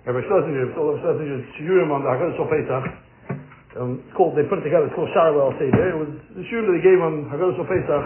Rabbi 0.09 0.25
on 1.93 2.00
the 2.00 2.09
Haggadah 2.09 2.33
Shal 2.41 2.49
Pesach. 2.49 2.85
Um, 3.77 4.00
it's 4.00 4.17
called, 4.17 4.33
they 4.33 4.49
put 4.49 4.57
it 4.57 4.65
together, 4.65 4.88
it's 4.88 4.97
called 4.97 5.12
Sharwell 5.12 5.53
Seder. 5.61 5.93
It 5.93 5.99
was 6.00 6.09
the 6.33 6.49
Shiurim 6.49 6.65
that 6.65 6.81
they 6.81 6.85
gave 6.88 6.97
on 6.97 7.29
Haggadah 7.29 7.61
Shal 7.61 7.69
Pesach 7.69 8.05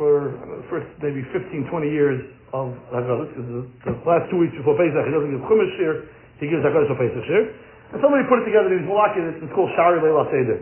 for 0.00 0.32
the 0.32 0.64
first 0.72 0.88
maybe 1.04 1.20
15, 1.28 1.68
20 1.68 1.92
years 1.92 2.24
of 2.56 2.72
because 2.88 3.36
the, 3.36 3.68
the, 3.84 3.92
last 4.08 4.32
two 4.32 4.40
weeks 4.40 4.56
before 4.56 4.80
Pesach, 4.80 5.04
he 5.04 5.12
doesn't 5.12 5.28
give 5.28 5.44
Chumash 5.44 5.76
shir, 5.76 6.08
he 6.40 6.48
gives 6.48 6.64
Haggadah 6.64 6.88
Shal 6.88 6.96
Pesach 6.96 7.24
shir. 7.28 7.52
And 7.92 8.00
somebody 8.00 8.24
put 8.24 8.40
it 8.40 8.48
together, 8.48 8.72
he 8.72 8.80
was 8.80 8.88
Malaki, 8.88 9.20
it's 9.44 9.52
called 9.52 9.68
Shari 9.76 10.00
Leila 10.00 10.24
Seder. 10.32 10.58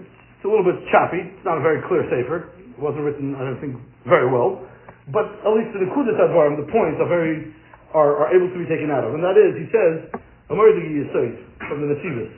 It's 0.00 0.44
a 0.44 0.48
little 0.48 0.64
bit 0.64 0.80
choppy, 0.88 1.20
it's 1.20 1.44
not 1.44 1.60
a 1.60 1.64
very 1.64 1.84
clear 1.84 2.08
sefer. 2.08 2.48
It 2.56 2.80
wasn't 2.80 3.04
written, 3.04 3.36
I 3.36 3.44
don't 3.44 3.60
think, 3.60 3.76
very 4.08 4.32
well. 4.32 4.64
But 5.12 5.28
at 5.44 5.52
least 5.52 5.76
the 5.76 5.84
Kudas 5.92 6.16
Advarim, 6.16 6.56
the 6.56 6.70
points 6.72 6.96
are 6.96 7.10
very, 7.12 7.59
are, 7.94 8.26
are 8.26 8.30
able 8.34 8.48
to 8.50 8.58
be 8.58 8.66
taken 8.70 8.90
out 8.90 9.02
of. 9.04 9.14
And 9.14 9.22
that 9.22 9.36
is, 9.38 9.54
he 9.58 9.66
says, 9.70 10.10
from 10.50 10.58
the 10.58 11.94
Nesivas. 11.94 12.30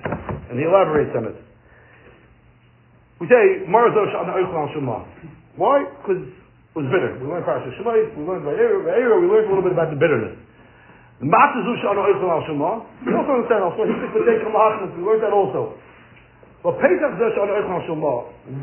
And 0.52 0.60
he 0.60 0.64
elaborates 0.68 1.16
on 1.16 1.32
it. 1.32 1.36
We 3.20 3.30
say, 3.30 3.64
Marazosh 3.70 4.12
an 4.18 4.34
Eichel 4.34 4.66
Shema. 4.74 4.98
Why? 5.56 5.86
Because 6.02 6.26
it 6.26 6.74
was 6.74 6.88
bitter. 6.90 7.14
We 7.22 7.30
learned 7.30 7.46
Parashat 7.46 7.70
Shemait, 7.78 8.18
we 8.18 8.26
learned 8.26 8.42
by 8.44 8.52
Eira, 8.56 9.20
we 9.20 9.30
learned 9.30 9.46
a 9.46 9.50
little 9.54 9.62
bit 9.62 9.72
about 9.72 9.94
the 9.94 10.00
bitterness. 10.00 10.34
The 11.22 11.28
Matzazush 11.30 11.86
an 11.86 12.02
Eichel 12.02 12.42
Shema. 12.50 12.82
We 13.06 13.14
also 13.14 13.32
understand 13.38 13.62
also, 13.62 13.86
we 13.86 13.94
learned 15.06 15.22
that 15.22 15.30
also. 15.30 15.78
Well, 16.66 16.78
Pesach 16.78 17.12
Zesh 17.18 17.36
on 17.38 17.48
Eichel 17.50 17.80
Shema, 17.86 18.14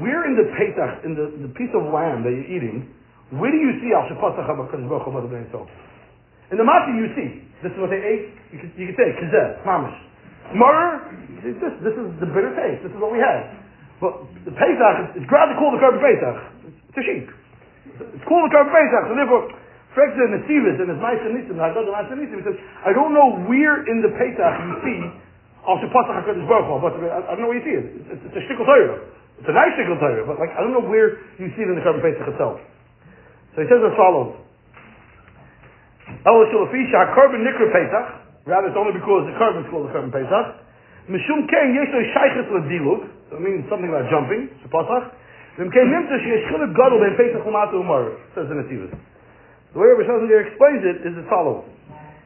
where 0.04 0.24
in 0.28 0.36
the 0.36 0.48
Pesach, 0.56 1.04
in 1.04 1.16
the, 1.16 1.48
the 1.48 1.52
piece 1.56 1.72
of 1.72 1.88
land 1.92 2.24
that 2.24 2.32
you're 2.32 2.52
eating, 2.52 2.88
where 3.32 3.52
do 3.52 3.60
you 3.60 3.80
see 3.80 3.92
Al 3.96 4.08
Shepasach 4.12 4.44
HaBakadosh 4.44 4.88
Baruch 4.88 5.08
Hu? 5.08 5.68
In 6.50 6.58
the 6.58 6.66
Matzah 6.66 6.98
you 6.98 7.10
see, 7.14 7.30
this 7.62 7.70
is 7.70 7.78
what 7.78 7.94
they 7.94 8.02
ate, 8.02 8.34
you 8.50 8.58
could, 8.58 8.74
you 8.74 8.90
could 8.90 8.98
say, 8.98 9.10
Kazeh, 9.22 9.62
Mamish. 9.62 9.98
Murr, 10.58 11.06
this, 11.46 11.76
this 11.86 11.94
is 11.94 12.08
the 12.18 12.26
bitter 12.26 12.50
taste, 12.58 12.82
this 12.82 12.90
is 12.90 12.98
what 12.98 13.14
we 13.14 13.22
had. 13.22 13.54
But 14.02 14.26
the 14.48 14.54
Pesach, 14.56 15.14
it's 15.14 15.30
glad 15.30 15.54
to 15.54 15.56
call 15.60 15.70
the 15.70 15.78
Korban 15.78 16.02
Pesach. 16.02 16.38
It's 16.90 16.98
a 16.98 17.04
sheep. 17.06 17.28
It's 18.02 18.26
called 18.26 18.50
the 18.50 18.54
Korban 18.56 18.74
Pesach, 18.74 19.04
so 19.06 19.14
therefore, 19.14 19.44
Fred 19.94 20.10
said 20.18 20.32
in 20.32 20.34
the 20.42 20.44
Sivis, 20.50 20.78
in 20.82 20.88
his 20.90 20.98
Ma'aseh 20.98 21.30
Nisim, 21.30 21.58
Haggadah 21.60 21.92
Ma'aseh 21.92 22.18
Nisim, 22.18 22.42
he 22.42 22.46
says, 22.46 22.58
I 22.82 22.98
don't 22.98 23.14
know 23.14 23.46
where 23.46 23.86
in 23.86 24.02
the 24.02 24.10
Pesach 24.18 24.54
you 24.66 24.74
see 24.82 25.00
Al 25.70 25.78
Shepasach 25.86 26.26
HaKadosh 26.26 26.50
Baruch 26.50 26.82
but 26.82 26.94
uh, 26.98 27.30
I, 27.30 27.38
don't 27.38 27.46
know 27.46 27.52
where 27.52 27.62
you 27.62 27.68
see 27.68 27.78
it. 27.78 27.86
It's, 28.10 28.26
it's 28.26 28.38
a 28.38 28.42
shtickle 28.50 28.66
Torah. 28.66 29.06
It's 29.38 29.50
a 29.50 29.54
nice 29.54 29.76
shtickle 29.78 30.02
Torah, 30.02 30.26
but 30.26 30.42
like, 30.42 30.50
I 30.58 30.66
don't 30.66 30.74
know 30.74 30.82
where 30.82 31.22
you 31.38 31.52
see 31.54 31.62
it 31.62 31.70
in 31.70 31.78
the 31.78 31.86
Korban 31.86 32.02
Pesach 32.02 32.26
itself. 32.26 32.58
So 33.54 33.62
he 33.62 33.68
says 33.70 33.84
as 33.86 33.94
follows. 33.94 34.49
HaKorban 36.26 37.42
Nikra 37.46 37.68
Pesach, 37.72 38.08
rather 38.46 38.68
it's 38.68 38.78
only 38.78 38.94
because 38.94 39.30
the 39.30 39.36
Korban 39.38 39.66
is 39.66 39.70
called 39.70 39.90
the 39.90 39.94
Korban 39.94 40.12
Pesach. 40.12 40.48
Mishum 41.10 41.50
Ken 41.50 41.74
Yesho 41.74 42.00
Shaychus 42.14 42.50
Ladiluk, 42.54 43.10
so 43.30 43.38
it 43.38 43.42
means 43.42 43.66
something 43.70 43.90
about 43.90 44.10
jumping, 44.10 44.50
Shepasach. 44.62 45.10
Vim 45.58 45.70
Ken 45.74 45.90
Nimta 45.90 46.18
Sheyesh 46.22 46.46
Chilik 46.54 46.72
Gadol 46.78 47.00
Ben 47.02 47.18
Pesach 47.18 47.42
Umatu 47.46 47.82
Umar, 47.82 48.14
says 48.36 48.46
the 48.50 48.56
Nativas. 48.56 48.94
The 49.74 49.80
way 49.80 49.94
Rabbi 49.94 50.06
Shazir 50.10 50.50
explains 50.50 50.82
it 50.82 51.06
is 51.06 51.14
as 51.14 51.26
follows. 51.30 51.66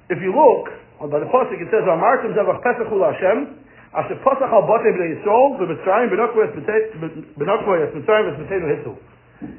If 0.07 0.19
you 0.23 0.31
look, 0.31 0.71
by 1.11 1.19
the 1.19 1.27
pasuk 1.27 1.59
it 1.59 1.67
says, 1.67 1.83
"Amartim 1.83 2.31
zavach 2.31 2.63
pesach 2.63 2.87
ul 2.87 3.03
Hashem." 3.03 3.59
Asher 3.91 4.15
pasach 4.23 4.47
al 4.47 4.63
batei 4.63 4.95
b'nei 4.95 5.19
Yisrael 5.19 5.59
v'mitzrayim 5.59 6.07
b'nokvay 6.07 6.47
es 6.47 7.91
mitzrayim 7.95 8.31
es 8.31 8.39
mitenu 8.39 8.67
hitzu. 8.71 8.95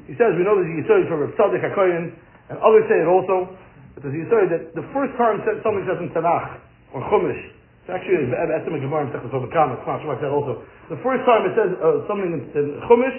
He 0.07 0.15
says 0.17 0.33
we 0.33 0.41
know 0.41 0.57
a 0.57 0.65
Yisrael 0.65 1.05
from 1.07 1.19
Reb 1.21 1.37
Tzadok 1.37 1.61
HaKoyin, 1.61 2.11
and 2.49 2.57
others 2.57 2.89
say 2.89 2.97
it 3.01 3.05
also. 3.05 3.53
But 3.95 4.03
there's 4.03 4.15
a 4.15 4.21
Yisrael 4.27 4.51
that 4.51 4.63
the 4.75 4.83
first 4.91 5.15
time 5.15 5.39
said 5.47 5.63
something 5.63 5.87
says 5.87 6.03
in 6.03 6.11
Tanakh 6.11 6.59
or 6.91 6.99
Chumash. 7.07 7.43
It's 7.87 7.91
actually 7.95 8.27
estimate 8.27 8.83
Gemara 8.83 9.07
in 9.07 9.15
Sechus 9.15 9.31
Obakam. 9.31 9.79
It's 9.79 9.87
not 9.87 10.03
like 10.03 10.19
that 10.19 10.35
also. 10.35 10.67
The 10.91 10.99
first 10.99 11.23
time 11.23 11.47
it 11.47 11.53
says 11.55 11.71
uh, 11.79 12.03
something 12.11 12.27
in, 12.27 12.41
in 12.51 12.65
Chumash 12.91 13.17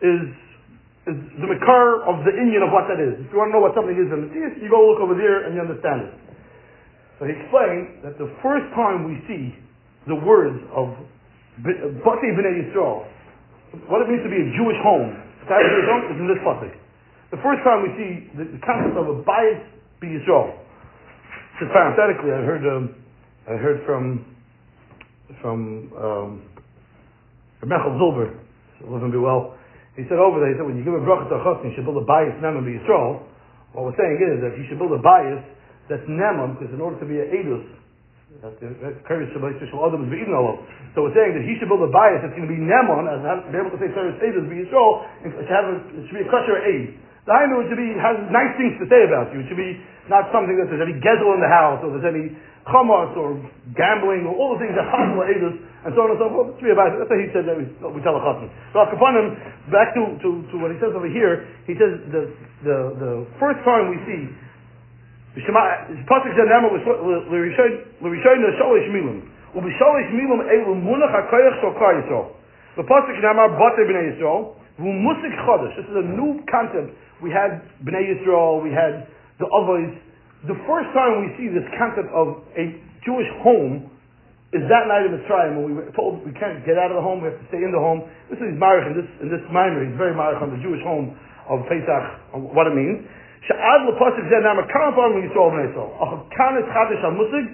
is 0.00 0.24
is 1.04 1.20
the 1.36 1.44
makar 1.44 2.08
of 2.08 2.24
the 2.24 2.32
Indian 2.32 2.64
of 2.64 2.72
what 2.72 2.88
that 2.88 2.96
is. 2.96 3.20
If 3.20 3.28
you 3.28 3.36
want 3.36 3.52
to 3.52 3.60
know 3.60 3.60
what 3.60 3.76
something 3.76 3.92
is 3.92 4.08
in 4.08 4.24
the 4.24 4.32
you 4.32 4.72
go 4.72 4.80
look 4.88 5.04
over 5.04 5.12
there 5.12 5.44
and 5.44 5.52
you 5.52 5.60
understand 5.60 6.08
it. 6.08 6.12
So 7.20 7.28
he 7.28 7.36
explained 7.36 8.00
that 8.00 8.16
the 8.16 8.32
first 8.40 8.64
time 8.72 9.04
we 9.04 9.20
see 9.28 9.52
the 10.08 10.16
words 10.16 10.56
of 10.72 10.96
Bati 11.60 12.28
B'nai 12.32 12.64
Yisrael, 12.64 13.04
what 13.92 14.00
it 14.00 14.08
means 14.08 14.24
to 14.24 14.32
be 14.32 14.40
a 14.40 14.48
Jewish 14.56 14.80
home, 14.80 15.12
is 15.44 16.16
in 16.16 16.26
this 16.26 16.40
pasuk. 16.40 16.72
The 17.30 17.40
first 17.44 17.60
time 17.68 17.84
we 17.84 17.92
see 18.00 18.10
the, 18.40 18.44
concept 18.64 18.96
of 18.96 19.06
a 19.10 19.16
bias 19.28 19.60
be 20.00 20.08
Yisrael. 20.08 20.58
Just 21.60 21.70
parenthetically, 21.70 22.32
I 22.34 22.42
heard 22.42 22.66
um, 22.66 22.94
I 23.46 23.54
heard 23.60 23.84
from 23.86 24.24
from 25.40 25.92
um, 25.96 26.42
Mechel 27.62 27.94
Zilber, 27.96 28.34
wasn't 28.82 29.12
be 29.12 29.18
well. 29.18 29.54
He 29.96 30.02
said 30.10 30.18
over 30.18 30.40
there, 30.42 30.50
he 30.50 30.56
said 30.58 30.66
when 30.66 30.76
you 30.76 30.84
give 30.84 30.94
a 30.94 30.98
bracha 31.06 31.28
to 31.30 31.36
a 31.38 31.62
you 31.62 31.70
should 31.78 31.84
build 31.86 32.02
a 32.02 32.06
bias 32.06 32.34
nem 32.42 32.56
and 32.58 32.66
be 32.66 32.72
Yisrael. 32.82 33.22
What 33.72 33.84
we're 33.90 33.96
saying 33.98 34.18
is 34.18 34.40
that 34.42 34.58
you 34.58 34.66
should 34.66 34.78
build 34.78 34.92
a 34.94 34.98
bias 35.02 35.44
that's 35.88 36.02
nemam, 36.08 36.58
because 36.58 36.72
in 36.72 36.80
order 36.80 36.98
to 36.98 37.06
be 37.06 37.20
an 37.20 37.28
edus, 37.28 37.66
so 38.42 38.50
we're 38.50 38.58
saying 41.14 41.32
that 41.38 41.44
he 41.46 41.54
should 41.60 41.68
build 41.68 41.82
a 41.86 41.92
bias 41.92 42.20
that's 42.24 42.34
going 42.34 42.48
to 42.48 42.54
be 42.54 42.58
nemon, 42.58 43.06
and 43.06 43.52
be 43.52 43.58
able 43.58 43.70
to 43.70 43.78
say 43.78 43.86
Sarah's 43.94 44.18
edus 44.18 44.48
be 44.50 44.56
Yisrael, 44.64 45.06
and 45.22 45.32
to 45.36 45.42
have 45.46 45.64
a, 45.70 45.74
it 45.94 46.08
should 46.08 46.18
be 46.18 46.24
a 46.26 46.30
kosher 46.32 46.58
aid. 46.58 46.98
The 47.24 47.32
Hainu 47.32 47.64
should 47.72 47.80
be 47.80 47.96
has 47.96 48.20
nice 48.28 48.52
things 48.60 48.76
to 48.76 48.84
say 48.84 49.08
about 49.08 49.32
you. 49.32 49.40
It 49.40 49.48
should 49.48 49.56
be 49.56 49.80
not 50.12 50.28
something 50.28 50.60
that 50.60 50.68
there's 50.68 50.84
any 50.84 51.00
gezel 51.00 51.32
in 51.32 51.40
the 51.40 51.48
house, 51.48 51.80
or 51.80 51.96
there's 51.96 52.04
any 52.04 52.36
chamas, 52.68 53.16
or 53.16 53.40
gambling, 53.72 54.28
or 54.28 54.36
all 54.36 54.52
the 54.52 54.60
things 54.60 54.76
that 54.76 54.84
possible 54.92 55.24
edus, 55.24 55.56
and 55.56 55.90
so 55.96 56.04
on 56.04 56.12
and 56.12 56.20
so 56.20 56.28
forth. 56.28 56.52
It 56.52 56.60
should 56.60 56.68
be 56.68 56.76
about 56.76 56.92
it. 56.92 57.00
That's 57.00 57.08
what 57.08 57.24
he 57.24 57.32
said 57.32 57.48
that 57.48 57.56
we, 57.56 57.64
we 57.64 58.04
tell 58.04 58.20
a 58.20 58.20
chassan. 58.20 58.52
So 58.76 58.84
him, 58.84 59.40
back 59.72 59.96
to, 59.96 60.20
to, 60.20 60.28
to 60.52 60.54
what 60.60 60.68
he 60.68 60.76
says 60.84 60.92
over 60.92 61.08
here, 61.08 61.48
he 61.64 61.72
says 61.80 61.96
the, 62.12 62.28
the, 62.60 62.76
the 63.00 63.12
first 63.40 63.64
time 63.64 63.88
we 63.88 63.96
see 64.04 64.28
pasuk 65.40 66.30
ze 66.36 66.44
nemo 66.44 66.68
l'rishoyn 66.76 68.44
sholish 68.60 68.88
milim. 68.92 69.24
Ubisholish 69.56 70.12
milim 70.12 70.44
elu 70.44 70.76
munach 70.76 71.08
hakoyach 71.08 71.56
shol 71.64 71.72
kar 71.80 71.96
Yisrael. 71.96 72.36
The 72.76 72.84
pasuk 72.84 73.16
bate 73.16 73.80
b'nei 73.88 74.12
chodesh. 74.78 75.76
This 75.76 75.86
is 75.88 75.96
a 75.96 76.02
new 76.02 76.44
concept 76.50 76.92
We 77.23 77.29
had 77.31 77.61
b'nei 77.83 78.07
Yisrael. 78.07 78.63
We 78.63 78.71
had 78.71 79.07
the 79.39 79.47
others. 79.51 79.91
The 80.47 80.55
first 80.67 80.89
time 80.95 81.19
we 81.23 81.35
see 81.35 81.51
this 81.51 81.67
concept 81.75 82.11
of 82.15 82.43
a 82.55 82.79
Jewish 83.03 83.27
home 83.43 83.91
is 84.49 84.65
that 84.65 84.89
night 84.89 85.05
in 85.05 85.13
Mitzrayim 85.13 85.61
when 85.61 85.65
we 85.69 85.73
were 85.77 85.85
told 85.93 86.25
we 86.25 86.33
can't 86.33 86.65
get 86.65 86.73
out 86.73 86.89
of 86.89 86.97
the 86.97 87.05
home, 87.05 87.21
we 87.21 87.29
have 87.29 87.37
to 87.37 87.47
stay 87.53 87.61
in 87.61 87.69
the 87.69 87.77
home. 87.77 88.01
This 88.33 88.41
is 88.41 88.49
Marich 88.57 88.87
in 88.89 88.97
this 88.97 89.09
in 89.21 89.29
this 89.29 89.43
mimer. 89.53 89.85
He's 89.85 89.93
very 89.93 90.17
Marich 90.17 90.41
on 90.41 90.49
the 90.49 90.61
Jewish 90.63 90.81
home 90.81 91.13
of 91.45 91.61
Pesach, 91.69 92.05
what 92.33 92.65
it 92.65 92.73
means. 92.73 93.05
שעד 93.41 93.81
לפוסק 93.89 94.23
זה 94.29 94.39
נאמר 94.39 94.67
כמה 94.67 94.91
פעמים 94.95 95.21
לישראל 95.21 95.49
בני 95.49 95.63
ישראל. 95.71 95.91
אך 95.99 96.09
כאן 96.29 96.57
את 96.59 96.65
חדש 96.65 97.03
המושג, 97.03 97.45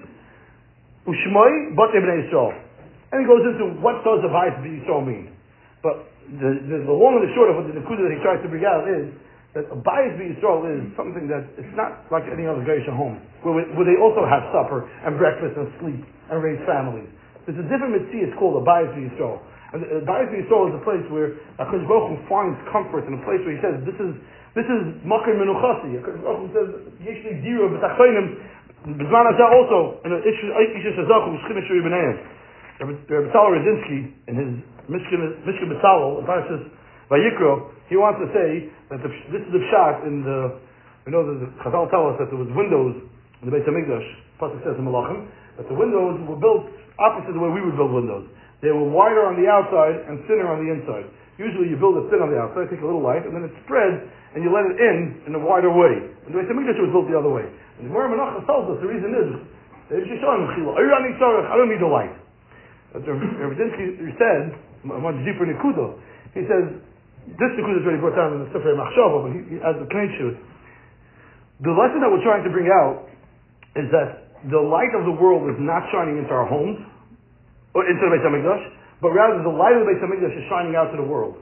ושמוי 1.08 1.52
בוטי 1.76 2.00
בני 2.00 2.14
ישראל. 2.14 2.56
And 3.12 3.22
he 3.22 3.26
goes 3.28 3.46
into 3.46 3.66
what 3.84 4.04
does 4.04 4.22
the 4.22 4.28
vice 4.28 4.58
be 4.64 4.82
Yisrael 4.82 5.06
mean. 5.06 5.30
But 5.84 6.10
the, 6.42 6.50
the, 6.68 6.78
the 6.90 6.96
long 6.96 7.22
and 7.22 7.24
the 7.30 7.34
short 7.36 7.52
of 7.52 7.56
what 7.56 7.68
the 7.70 7.80
Nakuda 7.80 8.02
that 8.08 8.14
he 8.18 8.20
tries 8.24 8.42
to 8.42 8.50
bring 8.50 8.66
out 8.66 8.90
is 8.90 9.14
that 9.55 9.67
a 9.67 9.79
bias 9.79 10.15
be 10.15 10.31
Yisrael 10.31 10.63
is 10.71 10.87
something 10.95 11.27
that 11.27 11.43
it's 11.59 11.75
not 11.75 12.07
like 12.15 12.23
any 12.31 12.47
other 12.47 12.63
Geisha 12.63 12.95
home, 12.95 13.19
where, 13.43 13.67
where 13.75 13.87
they 13.87 13.99
also 13.99 14.23
have 14.23 14.47
supper 14.55 14.87
and 14.87 15.19
breakfast 15.19 15.59
and 15.59 15.67
sleep 15.83 16.03
and 16.31 16.39
raise 16.39 16.63
families. 16.67 17.11
There's 17.47 17.59
a 17.59 17.67
different 17.67 17.99
mitzvah, 17.99 18.31
it's 18.31 18.39
called 18.39 18.63
a 18.63 18.65
bias 18.65 18.95
be 18.95 19.11
Yisrael. 19.11 19.43
And 19.75 19.83
the 19.83 20.07
bias 20.07 20.31
be 20.31 20.47
Yisrael 20.47 20.71
is 20.71 20.79
a 20.79 20.85
place 20.87 21.03
where 21.11 21.35
HaKadosh 21.59 21.87
Baruch 21.91 22.23
finds 22.31 22.59
comfort 22.71 23.11
in 23.11 23.19
a 23.19 23.23
place 23.27 23.43
where 23.43 23.55
he 23.55 23.61
says, 23.63 23.83
this 23.83 23.99
is 23.99 24.15
this 24.51 24.67
is 24.67 24.83
Makar 25.07 25.39
Menuchasi. 25.39 25.95
Hashem 25.95 26.51
says, 26.51 26.69
Yeshli 26.99 27.39
Dira 27.39 27.71
B'Tachtoinim, 27.71 28.35
B'zman 28.99 29.25
Hazeh 29.31 29.47
also, 29.47 30.03
in 30.03 30.11
Isha 30.11 30.91
Shazachu, 30.99 31.39
Shchim 31.47 31.55
Shuri 31.71 31.87
B'nayim. 31.87 32.19
Rabbi 32.83 32.99
Tzal 33.31 33.47
Radinsky, 33.55 34.11
in 34.27 34.35
his 34.35 34.51
Mishkan 34.91 35.39
B'Tzal, 35.47 36.19
in 36.19 36.27
Parashas 36.27 36.67
Vayikro, 37.11 37.75
he 37.91 37.99
wants 37.99 38.23
to 38.23 38.31
say 38.31 38.71
that 38.95 39.03
the, 39.03 39.11
this 39.35 39.43
is 39.43 39.51
the 39.51 39.65
shot 39.75 40.07
in 40.07 40.23
the, 40.23 40.63
we 41.03 41.11
know 41.11 41.27
that 41.27 41.43
the 41.43 41.51
Chazal 41.67 41.91
tell 41.91 42.07
us 42.07 42.15
that 42.23 42.31
there 42.31 42.39
was 42.39 42.47
windows 42.55 43.03
in 43.43 43.51
the 43.51 43.53
Beit 43.53 43.67
HaMikdash, 43.67 44.07
Pasuk 44.39 44.63
says 44.63 44.79
in 44.79 44.87
Malachim, 44.87 45.27
that 45.59 45.67
the 45.67 45.75
windows 45.75 46.23
were 46.31 46.39
built 46.39 46.71
opposite 47.03 47.35
the 47.35 47.43
way 47.43 47.51
we 47.51 47.59
would 47.67 47.75
build 47.75 47.91
windows. 47.91 48.31
They 48.63 48.71
were 48.71 48.87
wider 48.87 49.27
on 49.27 49.35
the 49.35 49.51
outside 49.51 50.07
and 50.07 50.23
thinner 50.31 50.47
on 50.47 50.63
the 50.63 50.71
inside. 50.71 51.11
Usually 51.41 51.73
you 51.73 51.81
build 51.81 51.99
it 51.99 52.07
thin 52.13 52.23
on 52.23 52.31
the 52.31 52.39
outside, 52.39 52.71
take 52.71 52.85
a 52.85 52.87
little 52.87 53.03
light, 53.03 53.25
and 53.27 53.33
then 53.35 53.43
it 53.43 53.55
spreads 53.65 54.05
and 54.37 54.45
you 54.47 54.53
let 54.55 54.69
it 54.71 54.79
in 54.79 55.27
in 55.27 55.35
a 55.35 55.43
wider 55.43 55.73
way. 55.73 55.99
And 55.99 56.31
the 56.31 56.39
Beit 56.39 56.47
HaMikdash 56.47 56.79
was 56.79 56.95
built 56.95 57.11
the 57.11 57.19
other 57.19 57.33
way. 57.33 57.49
And 57.81 57.89
the 57.89 57.91
Gemara 57.91 58.15
tells 58.47 58.71
us 58.71 58.79
the 58.79 58.87
reason 58.87 59.11
is, 59.19 59.41
I 59.91 59.99
don't 61.59 61.71
need 61.73 61.83
the 61.83 61.91
light. 61.91 62.15
But 62.93 63.03
Ravidinsky 63.03 64.15
said, 64.15 64.55
much 64.85 65.19
deeper 65.27 65.49
Nikudo, 65.49 65.99
he 66.37 66.47
says, 66.47 66.79
this 67.27 67.51
Nikudo 67.57 67.81
is 67.81 67.85
already 67.85 68.01
brought 68.01 68.17
down 68.17 68.37
in 68.37 68.41
the 68.45 68.51
Sefer 68.53 68.77
Machshava, 68.77 69.17
but 69.25 69.31
he, 69.37 69.41
he 69.53 69.57
has 69.61 69.77
the 69.77 69.89
Kneit 69.89 70.13
The 71.65 71.73
lesson 71.73 72.05
that 72.05 72.11
we're 72.13 72.25
trying 72.25 72.45
to 72.45 72.53
bring 72.53 72.69
out 72.69 73.09
is 73.77 73.89
that 73.93 74.31
the 74.49 74.61
light 74.61 74.93
of 74.97 75.05
the 75.05 75.13
world 75.13 75.45
is 75.53 75.59
not 75.61 75.85
shining 75.93 76.17
into 76.17 76.33
our 76.33 76.49
homes, 76.49 76.81
or 77.77 77.87
into 77.87 78.03
the 78.03 78.11
Beit 78.17 78.25
HaMikdash, 78.25 78.65
but 78.99 79.15
rather 79.15 79.39
the 79.45 79.53
light 79.53 79.77
of 79.77 79.87
the 79.87 79.89
Beit 79.95 80.03
HaMikdash 80.03 80.35
is 80.35 80.45
shining 80.51 80.75
out 80.75 80.91
to 80.91 80.99
the 80.99 81.07
world. 81.07 81.39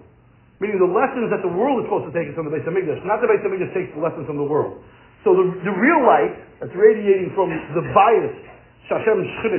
Meaning 0.58 0.82
the 0.82 0.90
lessons 0.90 1.30
that 1.30 1.40
the 1.40 1.52
world 1.54 1.78
is 1.80 1.86
supposed 1.86 2.10
to 2.10 2.14
take 2.14 2.26
is 2.26 2.34
from 2.34 2.50
the 2.50 2.54
Beit 2.54 2.66
HaMikdash, 2.66 3.00
not 3.06 3.22
the 3.22 3.30
Beit 3.30 3.40
HaMikdash 3.46 3.72
takes 3.72 3.90
the 3.94 4.02
lessons 4.02 4.26
from 4.26 4.36
the 4.36 4.44
world. 4.44 4.82
So 5.22 5.34
the, 5.34 5.46
the 5.62 5.74
real 5.74 6.02
light 6.02 6.34
that's 6.60 6.74
radiating 6.74 7.32
from 7.34 7.50
the 7.50 7.84
bias, 7.94 8.34
Shashem 8.90 9.18
Shchina 9.40 9.58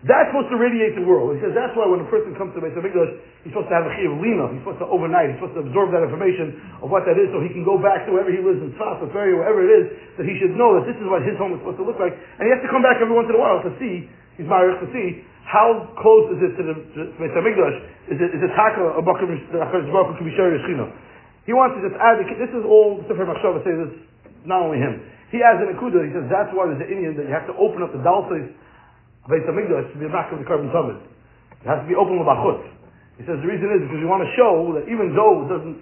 that's 0.00 0.32
supposed 0.32 0.48
to 0.48 0.56
radiate 0.56 0.96
the 0.96 1.04
world. 1.04 1.36
He 1.36 1.44
says 1.44 1.52
that's 1.52 1.76
why 1.76 1.84
when 1.84 2.00
a 2.00 2.08
person 2.08 2.32
comes 2.32 2.56
to 2.56 2.64
Beit 2.64 2.72
HaMikdash, 2.72 3.44
he's 3.44 3.52
supposed 3.52 3.68
to 3.68 3.76
have 3.76 3.84
a 3.84 3.92
chiyav 3.92 4.16
lina. 4.16 4.48
He's 4.48 4.64
supposed 4.64 4.80
to 4.80 4.88
overnight. 4.88 5.28
He's 5.28 5.36
supposed 5.36 5.60
to 5.60 5.62
absorb 5.68 5.92
that 5.92 6.00
information 6.00 6.56
of 6.80 6.88
what 6.88 7.04
that 7.04 7.20
is, 7.20 7.28
so 7.36 7.44
he 7.44 7.52
can 7.52 7.68
go 7.68 7.76
back 7.76 8.08
to 8.08 8.16
wherever 8.16 8.32
he 8.32 8.40
lives 8.40 8.64
in 8.64 8.72
Tzfat 8.80 9.04
or 9.04 9.12
Feria, 9.12 9.36
wherever 9.36 9.60
it 9.60 9.68
is, 9.68 9.84
that 10.16 10.24
he 10.24 10.40
should 10.40 10.56
know 10.56 10.72
that 10.80 10.88
this 10.88 10.96
is 10.96 11.04
what 11.04 11.20
his 11.20 11.36
home 11.36 11.52
is 11.52 11.60
supposed 11.60 11.76
to 11.76 11.84
look 11.84 12.00
like. 12.00 12.16
And 12.16 12.48
he 12.48 12.50
has 12.52 12.64
to 12.64 12.70
come 12.72 12.80
back 12.80 12.96
every 12.96 13.12
once 13.12 13.28
in 13.28 13.36
a 13.36 13.42
while 13.42 13.60
to 13.60 13.72
see. 13.76 14.08
He's 14.40 14.48
married 14.48 14.80
to 14.80 14.88
see 14.88 15.20
how 15.44 15.92
close 16.00 16.32
is 16.32 16.40
it 16.48 16.52
to 16.56 16.62
the 16.64 16.74
Beit 17.20 17.36
HaMikdash? 17.36 17.76
Is 18.08 18.18
it 18.24 18.30
is 18.32 18.40
it 18.40 18.52
taka 18.56 18.96
a 18.96 19.02
bakum 19.04 19.28
to 19.28 20.22
be 20.24 20.32
He 21.44 21.52
wants 21.52 21.76
to 21.76 21.80
just 21.84 21.98
add. 22.00 22.24
This 22.24 22.52
is 22.56 22.64
all 22.64 23.04
Sefer 23.04 23.28
Machshava 23.28 23.60
says. 23.68 23.76
This 23.84 23.92
not 24.48 24.64
only 24.64 24.80
him. 24.80 25.04
He 25.28 25.44
adds 25.44 25.60
an 25.60 25.76
akuda. 25.76 26.08
He 26.08 26.12
says 26.16 26.24
that's 26.32 26.48
why 26.56 26.72
there's 26.72 26.80
an 26.80 26.88
Indian 26.88 27.18
that 27.20 27.28
you 27.28 27.34
have 27.34 27.50
to 27.50 27.56
open 27.60 27.84
up 27.84 27.92
the 27.92 28.00
dalsis 28.00 28.48
Beit 29.30 29.46
HaMikdash 29.46 29.94
to 29.94 29.98
be 30.02 30.10
back 30.10 30.34
of 30.34 30.42
the 30.42 30.46
carbon 30.46 30.68
summit. 30.74 30.98
It 31.62 31.68
has 31.70 31.80
to 31.80 31.88
be 31.88 31.94
open 31.94 32.18
l'bachut. 32.18 32.66
He 33.16 33.22
says 33.28 33.38
the 33.38 33.48
reason 33.48 33.68
is 33.70 33.84
because 33.84 34.00
we 34.00 34.08
want 34.08 34.24
to 34.24 34.32
show 34.34 34.74
that 34.80 34.88
even 34.88 35.12
though 35.12 35.44
it 35.44 35.48
doesn't, 35.52 35.76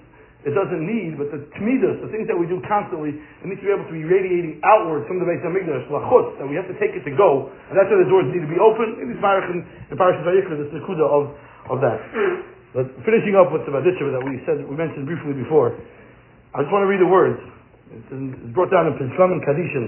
it 0.46 0.54
doesn't 0.54 0.82
need, 0.82 1.18
but 1.18 1.30
the 1.34 1.42
tmidas, 1.54 1.98
the 2.02 2.10
things 2.10 2.26
that 2.26 2.34
we 2.34 2.46
do 2.46 2.58
constantly, 2.66 3.14
it 3.14 3.46
needs 3.46 3.62
to 3.62 3.66
be 3.66 3.74
able 3.74 3.86
to 3.86 3.94
be 3.94 4.06
radiating 4.06 4.62
outward 4.62 5.06
from 5.06 5.22
the 5.22 5.26
Beit 5.26 5.42
HaMikdash, 5.42 5.86
l'chut, 5.90 6.38
that 6.38 6.46
we 6.46 6.54
have 6.58 6.66
to 6.66 6.76
take 6.78 6.94
it 6.94 7.02
to 7.06 7.14
go, 7.14 7.50
and 7.70 7.74
that's 7.78 7.90
why 7.90 7.98
the 7.98 8.10
doors 8.10 8.26
need 8.30 8.42
to 8.42 8.50
be 8.50 8.58
open. 8.58 9.02
In 9.02 9.10
this 9.10 9.18
Marach 9.22 9.48
in, 9.50 9.62
in 9.90 9.94
Parashat 9.94 10.22
Vayikra, 10.26 10.58
this 10.58 10.70
nekuda 10.74 11.06
of, 11.06 11.24
of 11.72 11.78
that. 11.82 11.98
But 12.74 12.90
finishing 13.02 13.32
up 13.38 13.48
with 13.48 13.64
the 13.64 13.72
Vadisha 13.72 14.04
that 14.12 14.22
we 14.22 14.38
said, 14.44 14.60
we 14.60 14.76
mentioned 14.76 15.08
briefly 15.08 15.34
before, 15.34 15.72
I 16.52 16.62
just 16.62 16.72
want 16.74 16.84
to 16.84 16.90
read 16.90 17.00
the 17.00 17.10
words. 17.10 17.40
It's, 17.88 18.10
in, 18.12 18.34
it's 18.34 18.52
brought 18.52 18.68
down 18.68 18.90
in 18.90 18.94
Pinchlam 19.00 19.32
and 19.32 19.42
Kadishin 19.46 19.86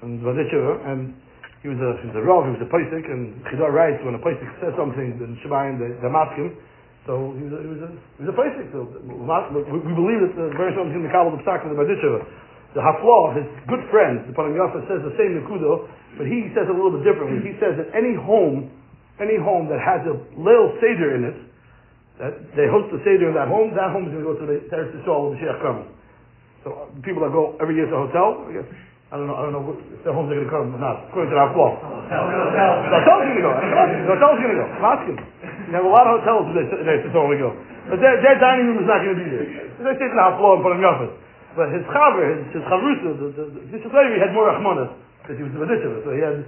from 0.00 0.08
Vadisha, 0.24 0.88
and 0.88 1.12
he 1.62 1.66
was 1.66 1.78
a 1.82 1.90
he 1.98 2.06
was 2.06 2.16
a 2.18 2.22
rav, 2.22 2.46
he 2.46 2.54
was 2.54 2.62
a 2.62 2.70
paisik, 2.70 3.02
and 3.10 3.34
Chidar 3.50 3.74
writes 3.74 3.98
when 4.06 4.14
a 4.14 4.22
paisik 4.22 4.46
says 4.62 4.70
something, 4.78 5.18
then 5.18 5.34
Shemayim 5.42 5.82
they, 5.82 5.90
they 5.98 6.10
mask 6.10 6.38
him. 6.38 6.54
So 7.02 7.34
he 7.34 7.50
was 7.50 7.54
a, 7.56 7.60
he 7.66 7.70
was 7.72 7.82
a, 7.82 7.88
he 8.14 8.22
was 8.22 8.30
a. 8.30 8.36
So 8.70 8.86
we, 9.02 9.78
we 9.82 9.92
believe 9.96 10.20
that 10.22 10.38
the 10.38 10.54
very 10.54 10.70
something 10.78 10.94
in 10.94 11.02
the 11.02 11.10
Kabbalah 11.10 11.34
of 11.34 11.42
Psak 11.42 11.66
and 11.66 11.74
the 11.74 11.78
Badishava. 11.78 12.22
The 12.76 12.84
Haflah, 12.84 13.40
his 13.40 13.48
good 13.64 13.80
friend, 13.88 14.28
the 14.28 14.36
Panim 14.36 14.54
Yafa 14.54 14.84
says 14.86 15.00
the 15.00 15.16
same 15.16 15.40
Nikudo, 15.40 15.88
but 16.20 16.28
he 16.28 16.52
says 16.52 16.68
it 16.68 16.70
a 16.70 16.76
little 16.76 17.00
bit 17.00 17.02
differently. 17.02 17.40
He 17.40 17.56
says 17.56 17.80
that 17.80 17.88
any 17.96 18.12
home, 18.12 18.68
any 19.18 19.40
home 19.40 19.72
that 19.72 19.80
has 19.80 20.04
a 20.04 20.14
Leil 20.36 20.76
Seder 20.78 21.16
in 21.16 21.22
it, 21.32 21.38
that 22.20 22.34
they 22.54 22.68
host 22.68 22.92
the 22.92 23.00
Seder 23.08 23.32
in 23.32 23.34
that 23.40 23.48
home, 23.48 23.72
that 23.72 23.88
home 23.88 24.06
is 24.06 24.12
going 24.12 24.20
to 24.20 24.30
go 24.30 24.36
to 24.36 24.46
the 24.46 24.58
Teretz 24.68 24.92
Yisrael 24.94 25.32
when 25.32 25.32
the 25.34 25.40
Sheikh 25.40 25.58
comes. 25.64 25.88
So 26.60 26.92
people 27.00 27.24
that 27.24 27.32
go 27.32 27.56
every 27.56 27.72
year 27.72 27.88
to 27.88 27.94
a 27.96 28.00
hotel, 28.04 28.44
I 28.46 28.60
guess 28.60 28.68
I 29.08 29.16
don't 29.16 29.24
know, 29.24 29.40
I 29.40 29.48
don't 29.48 29.56
know 29.56 29.64
if 29.72 30.04
their 30.04 30.12
homes 30.12 30.28
are 30.28 30.36
going 30.36 30.44
to 30.44 30.52
come 30.52 30.68
or 30.68 30.80
not, 30.84 31.08
according 31.08 31.32
to 31.32 31.40
our 31.40 31.48
flow. 31.56 31.80
The 31.80 32.92
hotel's 32.92 33.24
going 33.24 33.40
to 33.40 33.44
go. 33.48 33.52
Eh? 33.56 34.04
The 34.04 34.12
hotel's 34.12 34.36
going 34.36 34.52
to 34.52 34.60
go. 34.60 34.66
Ask 34.84 35.02
him. 35.08 35.16
You 35.16 35.74
have 35.80 35.88
a 35.88 35.92
lot 35.92 36.04
of 36.04 36.20
hotels 36.20 36.52
there, 36.52 36.68
there 36.84 37.00
to 37.00 37.20
we 37.24 37.40
go. 37.40 37.56
But 37.88 38.04
their, 38.04 38.20
their 38.20 38.36
dining 38.36 38.68
room 38.68 38.84
is 38.84 38.88
not 38.88 39.00
going 39.00 39.16
to 39.16 39.20
be 39.24 39.28
there. 39.32 39.48
They 39.80 40.12
our 40.12 40.36
floor 40.36 40.56
and 40.56 40.64
put 40.64 40.76
in 40.76 40.84
the 40.84 40.88
office. 40.92 41.14
But 41.56 41.72
his 41.72 41.88
chaver, 41.88 42.36
his, 42.36 42.60
his 42.60 42.64
chavrusa, 42.68 43.08
the, 43.16 43.26
the 43.32 43.80
he 43.80 44.20
had 44.20 44.36
more 44.36 44.52
rachmanas, 44.52 44.92
because 45.24 45.40
he 45.40 45.44
was 45.48 45.56
the 45.56 45.60
Medisha, 45.64 45.88
so 46.04 46.12
he 46.12 46.20
had, 46.20 46.44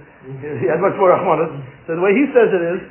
he 0.61 0.69
had 0.69 0.77
much 0.85 0.93
more 1.01 1.17
rachmanas. 1.17 1.49
So 1.89 1.97
the 1.97 2.03
way 2.05 2.13
he 2.13 2.29
says 2.29 2.53
it 2.53 2.63
is, 2.77 2.81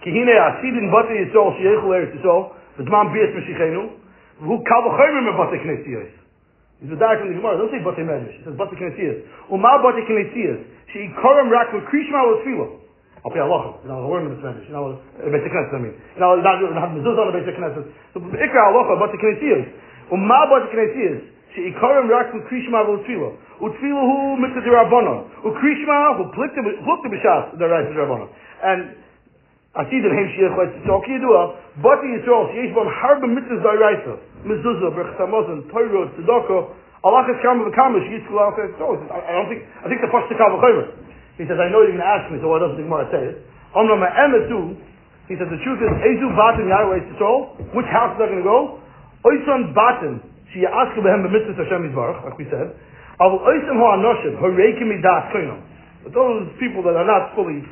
Kihine 0.00 0.32
asidin 0.40 0.88
bate 0.88 1.20
yisrael 1.20 1.52
sheyechul 1.60 1.92
eretz 1.92 2.16
yisrael, 2.16 2.56
b'zman 2.80 3.12
bias 3.12 3.30
meshichenu, 3.36 3.92
v'hu 4.40 4.56
kal 4.64 4.80
v'choyrim 4.88 5.24
me 5.28 5.32
bate 5.36 5.56
knesiyos. 5.60 6.25
He's 6.80 6.92
a 6.92 6.98
dark 7.00 7.24
from 7.24 7.32
the 7.32 7.40
Gemara. 7.40 7.56
Don't 7.56 7.72
say 7.72 7.80
Bate 7.80 8.04
Medrash. 8.04 8.36
He 8.36 8.42
says 8.44 8.52
Bate 8.52 8.76
Kinesias. 8.76 9.24
Uma 9.48 9.80
Bate 9.80 10.04
Kinesias. 10.04 10.60
She 10.92 11.08
koram 11.24 11.48
rak 11.48 11.72
with 11.72 11.88
Krishma 11.88 12.20
with 12.28 12.44
Tefillah. 12.44 12.68
I'll 13.24 13.32
pay 13.32 13.40
Allah. 13.40 13.80
You 13.80 13.88
know, 13.88 14.04
the 14.04 14.10
word 14.12 14.28
in 14.28 14.36
the 14.36 14.40
Spanish. 14.44 14.68
You 14.68 14.76
uh, 14.76 14.92
know, 14.92 15.00
Beit 15.24 15.48
Knesset, 15.48 15.72
I 15.72 15.80
mean. 15.80 15.96
You 15.96 16.20
know, 16.20 16.36
not, 16.44 16.60
not 16.60 16.92
mezuzah 16.92 17.16
on 17.16 17.32
the 17.32 17.40
Beit 17.40 17.56
Knesset. 17.56 17.84
So, 18.12 18.20
Ikra 18.20 18.60
Allah, 18.68 18.84
Bate 19.00 19.16
Kinesias. 19.16 19.64
Uma 20.12 20.38
Bate 20.52 20.68
Kinesias. 20.68 21.20
She 21.56 21.72
koram 21.80 22.12
rak 22.12 22.36
with 22.36 22.44
Krishma 22.52 22.84
with 22.84 23.08
Tefillah. 23.08 23.32
Utfillah 23.56 24.04
hu 24.04 24.36
mitzvah 24.36 24.60
dirabbanon. 24.60 25.18
Ukrishma 25.48 26.20
hu 26.20 26.28
plikta 26.36 26.60
b'shas 26.60 27.56
the 27.56 27.64
right 27.64 27.88
dirabbanon. 27.88 28.28
And 28.62 29.05
עתיד 29.75 30.03
להם 30.05 30.27
שיהיה 30.27 30.49
חוץ 30.55 30.69
צוק 30.87 31.07
ידוע, 31.07 31.47
בתי 31.81 32.07
ישראל 32.07 32.45
שיש 32.51 32.71
בהם 32.71 32.87
הרבה 33.01 33.27
מצווה 33.27 33.57
זיירייסה, 33.61 34.11
mezuzah, 34.45 34.89
berchtamozin, 34.89 35.61
toiro, 35.71 36.05
tzedoko, 36.17 36.73
Allah 37.03 37.25
is 37.29 37.37
kama 37.41 37.65
v'kama, 37.65 37.97
she 38.05 38.13
used 38.13 38.25
to 38.25 38.33
go 38.33 38.45
out 38.45 38.55
there. 38.55 38.69
So, 38.77 38.93
I 39.09 39.33
don't 39.33 39.49
think, 39.49 39.65
I 39.81 39.89
think 39.89 40.01
the 40.01 40.11
first 40.13 40.29
to 40.29 40.35
v'chomer. 40.35 40.93
He 41.37 41.49
says, 41.49 41.57
I 41.57 41.69
know 41.69 41.81
you're 41.81 41.97
going 41.97 42.03
to 42.03 42.05
ask 42.05 42.29
me, 42.29 42.37
so 42.41 42.49
why 42.53 42.61
doesn't 42.61 42.77
the 42.77 42.85
Gemara 42.85 43.09
say 43.09 43.23
it? 43.33 43.41
Omra 43.73 43.97
ma'emetu, 43.97 44.77
he 45.25 45.33
says, 45.33 45.49
the 45.49 45.57
truth 45.65 45.81
is, 45.81 45.89
Ezu 45.89 46.29
batim 46.37 46.69
Yahweh 46.69 47.01
Yisrael, 47.01 47.73
which 47.73 47.89
house 47.89 48.13
is 48.13 48.17
that 48.21 48.29
going 48.29 48.43
to 48.43 48.45
go? 48.45 48.77
Oisan 49.25 49.73
batim, 49.73 50.21
she 50.53 50.61
ya'asku 50.61 51.01
behem 51.01 51.25
b'mitzvah 51.25 51.57
Hashem 51.57 51.89
Yisbarach, 51.89 52.21
like 52.25 52.37
we 52.37 52.45
said, 52.51 52.75
Avul 53.17 53.41
oisan 53.41 53.77
ha'anoshim, 53.81 54.37
ha'reikim 54.37 54.89
midas 54.91 55.25
koinam. 55.33 55.61
But 56.03 56.13
those 56.13 56.49
people 56.61 56.83
that 56.83 56.93
are 56.93 57.05
not 57.05 57.33
fully 57.33 57.65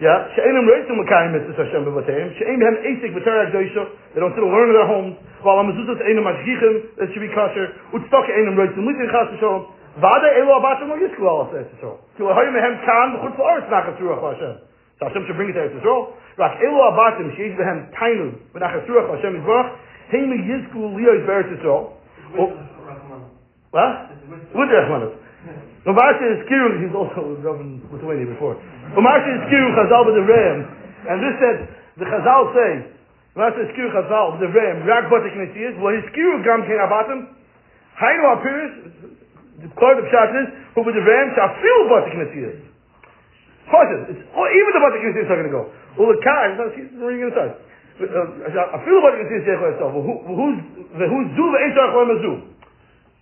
yeah, 0.00 0.28
she'enim 0.36 0.68
reisim 0.68 1.00
l'kayim 1.00 1.32
mitzvahs 1.32 1.56
Hashem 1.56 1.84
b'vateim. 1.88 2.28
She'eim 2.36 2.60
hem 2.60 2.76
esik 2.84 3.16
v'terah 3.16 3.48
gdoisha. 3.48 3.84
They 4.12 4.20
don't 4.20 4.34
sit 4.36 4.44
learn 4.44 4.68
in 4.68 4.76
their 4.76 4.84
homes. 4.84 5.16
While 5.40 5.64
amazuzas 5.64 5.96
einim 6.04 6.24
mashgichim, 6.24 7.00
that 7.00 7.08
should 7.12 7.24
be 7.24 7.32
kosher. 7.32 7.72
Utztok 7.96 8.28
einim 8.28 8.60
reisim 8.60 8.84
litin 8.84 9.08
chas 9.08 9.32
v'sholom. 9.32 9.72
Vada 9.96 10.28
elu 10.36 10.52
abatim 10.52 10.92
lo 10.92 10.96
yisku 11.00 11.24
al 11.24 11.48
aseh 11.48 11.64
Yisrael. 11.64 11.96
Ki 12.16 12.22
lahoyim 12.28 12.52
mehem 12.52 12.76
kan 12.84 13.16
v'chutz 13.16 13.40
la'aretz 13.40 13.68
nachas 13.72 13.96
ruach 13.96 14.20
Hashem. 14.20 14.60
So 15.00 15.08
Hashem 15.08 15.24
should 15.26 15.36
bring 15.36 15.48
it 15.48 15.54
to 15.54 15.60
Eretz 15.64 15.80
Yisrael. 15.80 16.12
Rak 16.36 16.60
elu 16.60 16.78
abatim 16.92 17.32
she'ish 17.36 17.56
behem 17.56 17.88
tainu 17.96 18.36
v'nachas 18.52 18.84
ruach 18.84 19.08
Hashem 19.16 19.40
Yisbarach. 19.40 19.80
Heim 20.12 20.28
yizku 20.44 20.92
liyois 20.92 21.24
be'Eretz 21.24 21.56
Yisrael. 21.56 21.96
What? 22.36 22.52
With 23.72 24.68
the 24.68 24.76
Rachmanis. 24.76 25.12
Umarsha 25.86 26.26
is 26.34 26.42
Kirun, 26.50 26.82
he's 26.82 26.94
also 26.94 27.38
Rabban 27.38 27.78
Lithuania 27.92 28.26
before. 28.26 28.58
Umarsha 28.94 29.30
is 29.34 29.42
Kirun 29.50 29.72
Chazal 29.74 30.02
with 30.06 30.16
the 30.20 30.26
Ram. 30.26 30.58
And 31.10 31.16
this 31.18 31.34
said, 31.42 31.56
the 31.98 32.06
Chazal 32.06 32.54
say, 32.54 32.70
Umarsha 33.34 33.66
is 33.66 33.70
Kirun 33.74 33.90
Chazal 33.90 34.36
with 34.36 34.46
the 34.46 34.52
Ram, 34.54 34.86
Rak 34.86 35.10
Batik 35.10 35.34
Nesiyas, 35.34 35.74
well 35.82 35.96
his 35.96 36.06
Kirun 36.14 36.46
Gam 36.46 36.62
Ken 36.62 36.78
Abatim, 36.78 37.34
Hainu 37.98 38.22
Apiris, 38.38 38.74
the 39.64 39.68
quote 39.74 39.98
of 39.98 40.06
Pshat 40.06 40.30
is, 40.36 40.48
who 40.76 40.86
with 40.86 40.94
the 40.94 41.02
Ram, 41.02 41.26
Shafil 41.34 41.80
Batik 41.90 42.14
Nesiyas. 42.14 42.58
Cautious. 43.66 44.14
It's, 44.14 44.22
oh, 44.36 44.46
even 44.46 44.70
the 44.76 44.82
Batik 44.84 45.02
Nesiyas 45.02 45.26
are 45.26 45.38
going 45.40 45.50
to 45.50 45.56
go. 45.56 45.64
Well, 45.98 46.12
the 46.12 46.20
car, 46.22 46.52
it's 46.52 46.60
not, 46.60 46.70
Kai, 46.70 46.78
he's 46.78 46.92
reading 47.00 47.26
um, 47.26 47.32
inside. 47.32 47.66
I 47.96 48.76
feel 48.84 49.00
about 49.00 49.16
it. 49.16 49.24
Who's 49.24 50.60
the 51.00 51.06
who's 51.08 51.28
do 51.32 51.44
the 51.48 51.60
Eish 51.64 51.72
Achor 51.72 52.04
Mazu? 52.04 52.32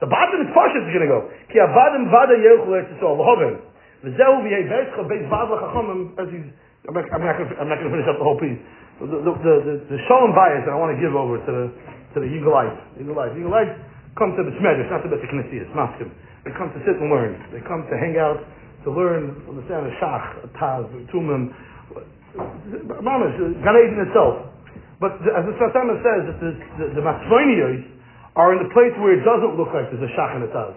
The 0.03 0.11
bottom 0.11 0.42
is 0.42 0.50
Pashas 0.50 0.83
is 0.83 0.90
going 0.90 1.07
to 1.07 1.12
go. 1.14 1.31
Ki 1.46 1.62
avadim 1.62 2.11
vada 2.11 2.35
yeruchu 2.35 2.74
eretz 2.74 2.90
Yisrael 2.90 3.14
v'hoven. 3.14 3.62
V'zehu 4.05 4.45
v'yevetcha 4.45 5.03
beis 5.09 5.25
vad 5.33 5.49
l'chachomim 5.49 6.12
I'm 6.85 6.93
not, 6.93 7.09
I'm 7.17 7.25
not, 7.25 7.81
going 7.81 7.88
to 7.88 7.97
finish 7.97 8.09
up 8.12 8.21
the 8.21 8.27
whole 8.29 8.37
piece. 8.37 8.61
The, 9.01 9.09
the, 9.09 9.33
the, 9.33 9.55
the, 9.64 9.75
the 9.88 9.99
shalom 10.05 10.37
bias 10.37 10.69
that 10.69 10.77
I 10.77 10.79
want 10.79 10.93
to 10.93 11.01
give 11.01 11.17
over 11.17 11.40
to 11.40 11.51
the, 11.51 11.64
to 12.12 12.17
the 12.21 12.29
Yigalite. 12.29 13.01
Yigalite. 13.01 13.40
Yigalite 13.40 13.73
come 14.21 14.37
to 14.37 14.45
the 14.45 14.53
Shmedish, 14.61 14.93
not 14.93 15.01
to 15.01 15.09
the 15.09 15.17
Knesset, 15.17 15.73
Maskim. 15.73 16.12
They 16.45 16.53
come 16.53 16.69
to 16.77 16.81
sit 16.85 17.01
and 17.01 17.09
learn. 17.09 17.40
They 17.57 17.64
come 17.64 17.88
to 17.88 17.97
hang 17.97 18.21
out, 18.21 18.37
to 18.85 18.93
learn, 18.93 19.33
understand 19.49 19.88
the 19.88 19.97
Shach, 19.97 20.45
Taz, 20.61 20.85
Tumim, 21.09 21.57
Mamash, 22.37 23.35
Gan 23.64 23.75
Eden 23.81 24.05
itself. 24.05 24.45
But 25.01 25.17
the, 25.25 25.33
as 25.33 25.49
the 25.49 25.57
Satana 25.57 25.97
says, 26.05 26.21
that 26.29 26.38
the, 26.45 26.53
the, 26.79 27.01
the 27.01 27.03
are 28.37 28.51
in 28.51 28.67
the 28.67 28.71
place 28.75 28.90
where 28.99 29.14
it 29.14 29.23
doesn't 29.23 29.55
look 29.55 29.71
like 29.71 29.87
there's 29.95 30.03
a 30.03 30.12
shach 30.19 30.35
in 30.35 30.43
the 30.43 30.51
taz. 30.51 30.75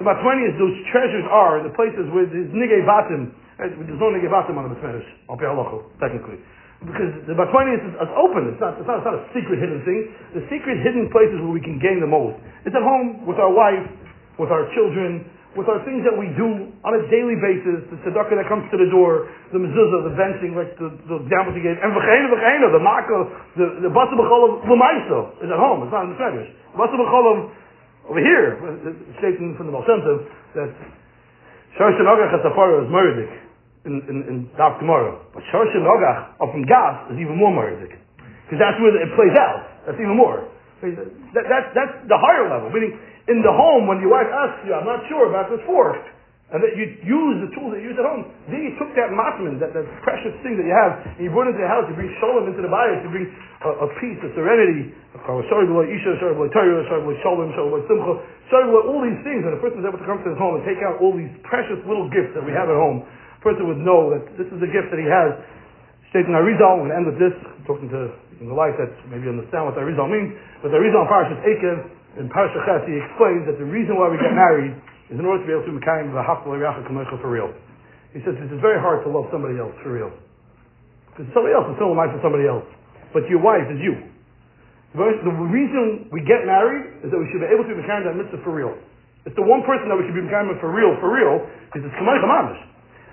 The 0.00 0.08
matmanias, 0.08 0.56
those 0.56 0.72
treasures 0.88 1.28
are 1.28 1.60
the 1.60 1.76
places 1.76 2.08
where 2.16 2.24
there's 2.24 2.48
nigay 2.56 2.88
batim. 2.88 3.36
Uh, 3.60 3.68
there's 3.68 4.00
no 4.00 4.08
nigay 4.08 4.32
batim 4.32 4.56
on 4.56 4.64
the 4.64 4.72
Basmanish, 4.80 5.04
on 5.28 5.36
Halacha, 5.36 5.84
technically. 6.00 6.40
Because 6.80 7.12
the 7.28 7.36
matmanias 7.36 7.84
is, 7.84 7.92
is 8.00 8.12
open. 8.16 8.48
It's 8.48 8.56
not, 8.64 8.80
it's, 8.80 8.88
not, 8.88 9.04
it's 9.04 9.08
not 9.12 9.20
a 9.20 9.28
secret 9.36 9.60
hidden 9.60 9.84
thing. 9.84 10.08
The 10.32 10.48
secret 10.48 10.80
hidden 10.80 11.12
places 11.12 11.36
where 11.44 11.52
we 11.52 11.60
can 11.60 11.76
gain 11.76 12.00
the 12.00 12.08
most. 12.08 12.40
It's 12.64 12.72
at 12.72 12.80
home 12.80 13.28
with 13.28 13.36
our 13.36 13.52
wife, 13.52 13.84
with 14.40 14.48
our 14.48 14.64
children, 14.72 15.28
with 15.52 15.68
our 15.68 15.84
things 15.84 16.00
that 16.08 16.16
we 16.16 16.32
do 16.32 16.72
on 16.80 16.92
a 16.96 17.02
daily 17.12 17.36
basis, 17.36 17.84
the 17.92 17.98
tzedakah 18.06 18.38
that 18.40 18.48
comes 18.48 18.64
to 18.70 18.80
the 18.80 18.86
door, 18.88 19.28
the 19.50 19.58
mezuzah, 19.58 20.00
the 20.06 20.14
benching, 20.16 20.54
like 20.54 20.78
the, 20.78 20.94
the 21.10 21.16
you 21.28 21.60
gave, 21.60 21.76
and 21.76 21.90
v'cheina 21.90 22.30
v'cheina, 22.30 22.66
the 22.70 22.80
makkah, 22.80 23.22
the, 23.58 23.66
the 23.84 23.90
basa 23.90 24.14
b'cholam, 24.14 24.62
l'maiso, 24.62 25.36
is 25.42 25.50
at 25.50 25.58
home, 25.58 25.82
it's 25.82 25.90
not 25.90 26.06
in 26.06 26.14
the 26.14 26.18
fetish. 26.22 26.48
Basa 26.78 26.94
b'cholam, 26.94 27.50
Over 28.10 28.18
here, 28.26 28.58
stating 29.22 29.54
from 29.54 29.70
the 29.70 29.78
Tov, 29.86 30.02
that 30.58 30.70
Shorsh 31.78 31.94
Nogach 32.02 32.34
HaSafara 32.34 32.82
is 32.82 32.90
Murdik 32.90 33.30
in, 33.86 34.02
in, 34.10 34.16
in 34.26 34.36
Daf. 34.58 34.82
But 34.82 35.42
Shorsh 35.54 35.70
Nogach 35.78 36.34
up 36.42 36.50
in 36.50 36.66
Gas 36.66 37.06
is 37.14 37.22
even 37.22 37.38
more 37.38 37.54
Murdik. 37.54 37.94
Because 38.50 38.58
that's 38.58 38.74
where 38.82 38.98
it 38.98 39.14
plays 39.14 39.38
out. 39.38 39.86
That's 39.86 39.98
even 40.02 40.18
more. 40.18 40.42
That, 40.82 41.46
that, 41.54 41.62
that's 41.70 41.94
the 42.10 42.18
higher 42.18 42.50
level. 42.50 42.74
Meaning, 42.74 42.98
in 43.30 43.46
the 43.46 43.54
home, 43.54 43.86
when 43.86 44.02
your 44.02 44.10
wife 44.10 44.26
asks 44.26 44.66
you, 44.66 44.74
I'm 44.74 44.90
not 44.90 45.06
sure 45.06 45.30
about 45.30 45.46
this 45.46 45.62
fork, 45.62 46.02
and 46.50 46.58
that 46.58 46.74
you 46.74 46.82
use 47.06 47.38
the 47.46 47.50
tools 47.54 47.70
that 47.70 47.78
you 47.78 47.94
use 47.94 47.98
at 47.98 48.02
home. 48.02 48.26
Then 48.50 48.66
you 48.66 48.74
took 48.74 48.90
that 48.98 49.14
matman, 49.14 49.62
that, 49.62 49.70
that 49.70 49.86
precious 50.02 50.34
thing 50.42 50.58
that 50.58 50.66
you 50.66 50.74
have, 50.74 50.98
and 51.14 51.22
you 51.22 51.30
brought 51.30 51.46
it 51.46 51.54
into 51.54 51.62
the 51.62 51.70
house, 51.70 51.86
you 51.86 51.94
bring 51.94 52.10
shalom 52.18 52.50
into 52.50 52.58
the 52.58 52.66
bayit, 52.66 53.06
you 53.06 53.10
bring 53.14 53.30
a, 53.62 53.70
a 53.86 53.88
peace, 54.02 54.18
a 54.26 54.34
serenity, 54.34 54.90
all 55.30 55.38
these 59.06 59.22
things, 59.22 59.46
and 59.46 59.54
a 59.54 59.62
person 59.62 59.78
is 59.78 59.86
able 59.86 60.02
to 60.02 60.08
come 60.10 60.18
to 60.26 60.34
his 60.34 60.42
home 60.42 60.58
and 60.58 60.66
take 60.66 60.82
out 60.82 60.98
all 60.98 61.14
these 61.14 61.30
precious 61.46 61.78
little 61.86 62.10
gifts 62.10 62.34
that 62.34 62.42
we 62.42 62.50
have 62.50 62.66
at 62.66 62.74
home. 62.74 63.06
A 63.06 63.38
person 63.46 63.70
would 63.70 63.78
know 63.78 64.10
that 64.10 64.26
this 64.34 64.50
is 64.50 64.58
the 64.58 64.66
gift 64.66 64.90
that 64.90 64.98
he 64.98 65.06
has. 65.06 65.38
Stating 66.10 66.34
Arizal, 66.34 66.82
we're 66.82 66.90
going 66.90 66.90
to 66.90 66.98
end 66.98 67.06
with 67.06 67.22
this, 67.22 67.30
I'm 67.38 67.62
talking 67.62 67.86
to 67.94 68.10
in 68.42 68.50
the 68.50 68.56
light 68.56 68.72
that 68.80 68.88
maybe 69.06 69.28
understand 69.30 69.70
what 69.70 69.78
Arizal 69.78 70.10
means, 70.10 70.34
but 70.66 70.74
Arizal 70.74 71.06
in 71.06 71.06
Parashat 71.06 71.38
Ekev, 71.46 71.78
in 72.18 72.26
Parashat 72.26 72.66
Ches, 72.66 72.82
he 72.90 72.98
explains 72.98 73.46
that 73.46 73.54
the 73.62 73.68
reason 73.68 73.94
why 73.94 74.10
we 74.10 74.18
get 74.18 74.34
married 74.34 74.74
is 75.10 75.18
in 75.18 75.26
order 75.26 75.42
to 75.42 75.46
be 75.46 75.54
able 75.54 75.66
to 75.66 75.74
Mekayim 75.74 76.14
V'haftal 76.14 76.46
for 77.18 77.30
real. 77.30 77.50
He 78.14 78.22
says 78.22 78.38
it 78.38 78.50
is 78.50 78.62
very 78.62 78.78
hard 78.78 79.02
to 79.06 79.10
love 79.10 79.26
somebody 79.34 79.58
else 79.58 79.74
for 79.82 79.90
real. 79.94 80.10
Because 81.10 81.26
somebody 81.34 81.54
else 81.54 81.66
is 81.70 81.76
still 81.78 81.90
life 81.94 82.14
for 82.14 82.22
somebody 82.22 82.46
else. 82.46 82.66
But 83.10 83.26
your 83.26 83.42
wife 83.42 83.66
is 83.70 83.78
you. 83.82 83.98
The 84.94 85.02
reason 85.50 86.10
we 86.10 86.22
get 86.26 86.46
married 86.46 87.02
is 87.06 87.10
that 87.10 87.18
we 87.18 87.26
should 87.30 87.42
be 87.42 87.50
able 87.50 87.66
to 87.66 87.70
be 87.70 87.78
Mekayim 87.82 88.06
that 88.06 88.14
mitzvah 88.14 88.42
for 88.42 88.54
real. 88.54 88.74
It's 89.26 89.36
the 89.36 89.46
one 89.46 89.66
person 89.66 89.90
that 89.90 89.98
we 89.98 90.06
should 90.06 90.18
be 90.18 90.22
Mekayim 90.26 90.50
for 90.62 90.70
real, 90.70 90.94
for 91.02 91.10
real, 91.10 91.42
is 91.74 91.82
it's 91.82 91.96
Kamaycha 91.98 92.26
Mamish. 92.26 92.62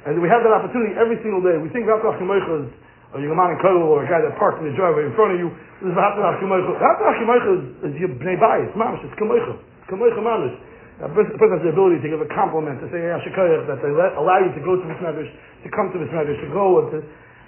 And 0.05 0.21
we 0.21 0.29
have 0.29 0.45
that 0.45 0.53
opportunity 0.53 0.95
every 0.97 1.17
single 1.25 1.41
day. 1.41 1.57
We 1.57 1.69
think 1.73 1.89
Kamaycha 1.89 2.65
is 2.65 2.69
or 3.15 3.23
you're 3.23 3.31
a 3.31 3.39
man 3.39 3.55
in 3.55 3.59
Kodal 3.63 3.87
or 3.87 4.03
a 4.03 4.09
guy 4.09 4.19
that 4.19 4.35
parked 4.35 4.59
in 4.59 4.67
the 4.67 4.75
driveway 4.75 5.07
in 5.07 5.15
front 5.15 5.31
of 5.31 5.39
you. 5.39 5.47
This 5.79 5.89
is 5.89 5.95
V'haftal 5.95 6.43
Kamaycha. 6.43 6.75
V'haftal 6.75 7.15
Kamaycha 7.23 7.87
is 7.87 7.93
your 7.95 8.11
Bnei 8.19 8.35
Bayis, 8.35 8.67
Mamish. 8.75 8.99
It's 9.07 9.15
Kamaycha. 9.15 9.55
Kamaycha 9.87 10.19
Mamish. 10.19 10.55
A 10.97 11.09
person 11.13 11.37
has 11.37 11.61
the 11.61 11.69
ability 11.69 12.01
to 12.01 12.09
give 12.09 12.21
a 12.25 12.29
compliment, 12.33 12.81
to 12.81 12.89
say 12.89 12.97
Yashikoyach, 12.97 13.69
that 13.69 13.85
they 13.85 13.93
let, 13.93 14.17
allow 14.17 14.41
you 14.41 14.49
to 14.49 14.61
go 14.65 14.81
to 14.81 14.81
this 14.81 14.97
medrash, 14.97 15.29
to 15.61 15.69
come 15.69 15.93
to 15.93 16.01
this 16.01 16.09
medrash, 16.09 16.41
to 16.41 16.49
go 16.49 16.81
and, 16.81 16.87
to, 16.89 16.97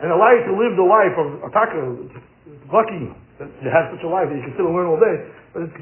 and 0.06 0.14
allow 0.14 0.30
you 0.38 0.46
to 0.46 0.54
live 0.54 0.78
the 0.78 0.86
life 0.86 1.16
of 1.18 1.42
a 1.42 1.50
Ataka. 1.50 1.82
Lucky 2.70 3.10
that 3.42 3.50
you 3.66 3.70
have 3.74 3.90
such 3.90 4.06
a 4.06 4.12
life 4.12 4.30
that 4.30 4.38
you 4.38 4.46
can 4.46 4.54
sit 4.54 4.62
and 4.62 4.70
learn 4.70 4.86
all 4.86 5.02
day. 5.02 5.18
But 5.58 5.66
it's, 5.66 5.74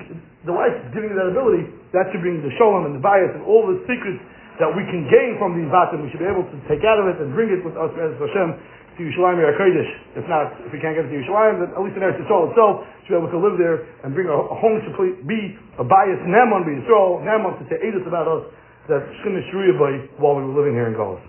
the 0.48 0.56
life 0.56 0.72
giving 0.96 1.12
you 1.12 1.18
that 1.20 1.28
ability. 1.28 1.68
That 1.92 2.08
should 2.16 2.24
bring 2.24 2.40
the 2.40 2.54
shalom 2.56 2.88
and 2.88 2.96
the 2.96 3.04
bias 3.04 3.36
and 3.36 3.44
all 3.44 3.68
the 3.68 3.84
secrets 3.84 4.24
that 4.64 4.72
we 4.72 4.88
can 4.88 5.04
gain 5.12 5.36
from 5.36 5.60
these 5.60 5.68
vatim. 5.68 6.08
We 6.08 6.10
should 6.14 6.24
be 6.24 6.30
able 6.30 6.48
to 6.48 6.58
take 6.72 6.88
out 6.88 7.04
of 7.04 7.12
it 7.12 7.20
and 7.20 7.36
bring 7.36 7.52
it 7.52 7.60
with 7.68 7.76
us 7.76 7.92
as 8.00 8.16
Hashem 8.16 8.56
to 8.98 9.06
Yerushalayim 9.06 9.38
or. 9.38 9.90
If 10.18 10.26
not, 10.26 10.58
if 10.66 10.74
we 10.74 10.82
can't 10.82 10.98
get 10.98 11.06
it 11.06 11.14
to 11.14 11.18
Yerushalayim, 11.22 11.62
then 11.62 11.70
at 11.78 11.82
least 11.86 11.96
in 11.96 12.02
Eretz 12.02 12.18
Yisrael 12.18 12.50
itself, 12.50 12.84
to 12.84 13.08
be 13.08 13.16
able 13.16 13.30
to 13.30 13.40
live 13.40 13.56
there 13.62 13.86
and 14.04 14.18
bring 14.18 14.28
a, 14.28 14.36
a 14.36 14.56
home 14.58 14.82
to 14.82 14.90
be 15.24 15.56
a 15.78 15.86
bias 15.86 16.20
Neman 16.26 16.66
be 16.66 16.82
Yisrael, 16.82 17.22
Neman 17.22 17.56
to 17.62 17.64
say 17.70 17.78
Edith 17.86 18.10
about 18.10 18.26
us 18.26 18.44
that 18.90 19.06
Shkin 19.22 19.38
Shruya 19.54 19.78
by 19.78 19.92
while 20.18 20.36
we 20.36 20.44
were 20.44 20.58
living 20.58 20.74
here 20.74 20.90
in 20.90 20.96
Gaul. 20.98 21.22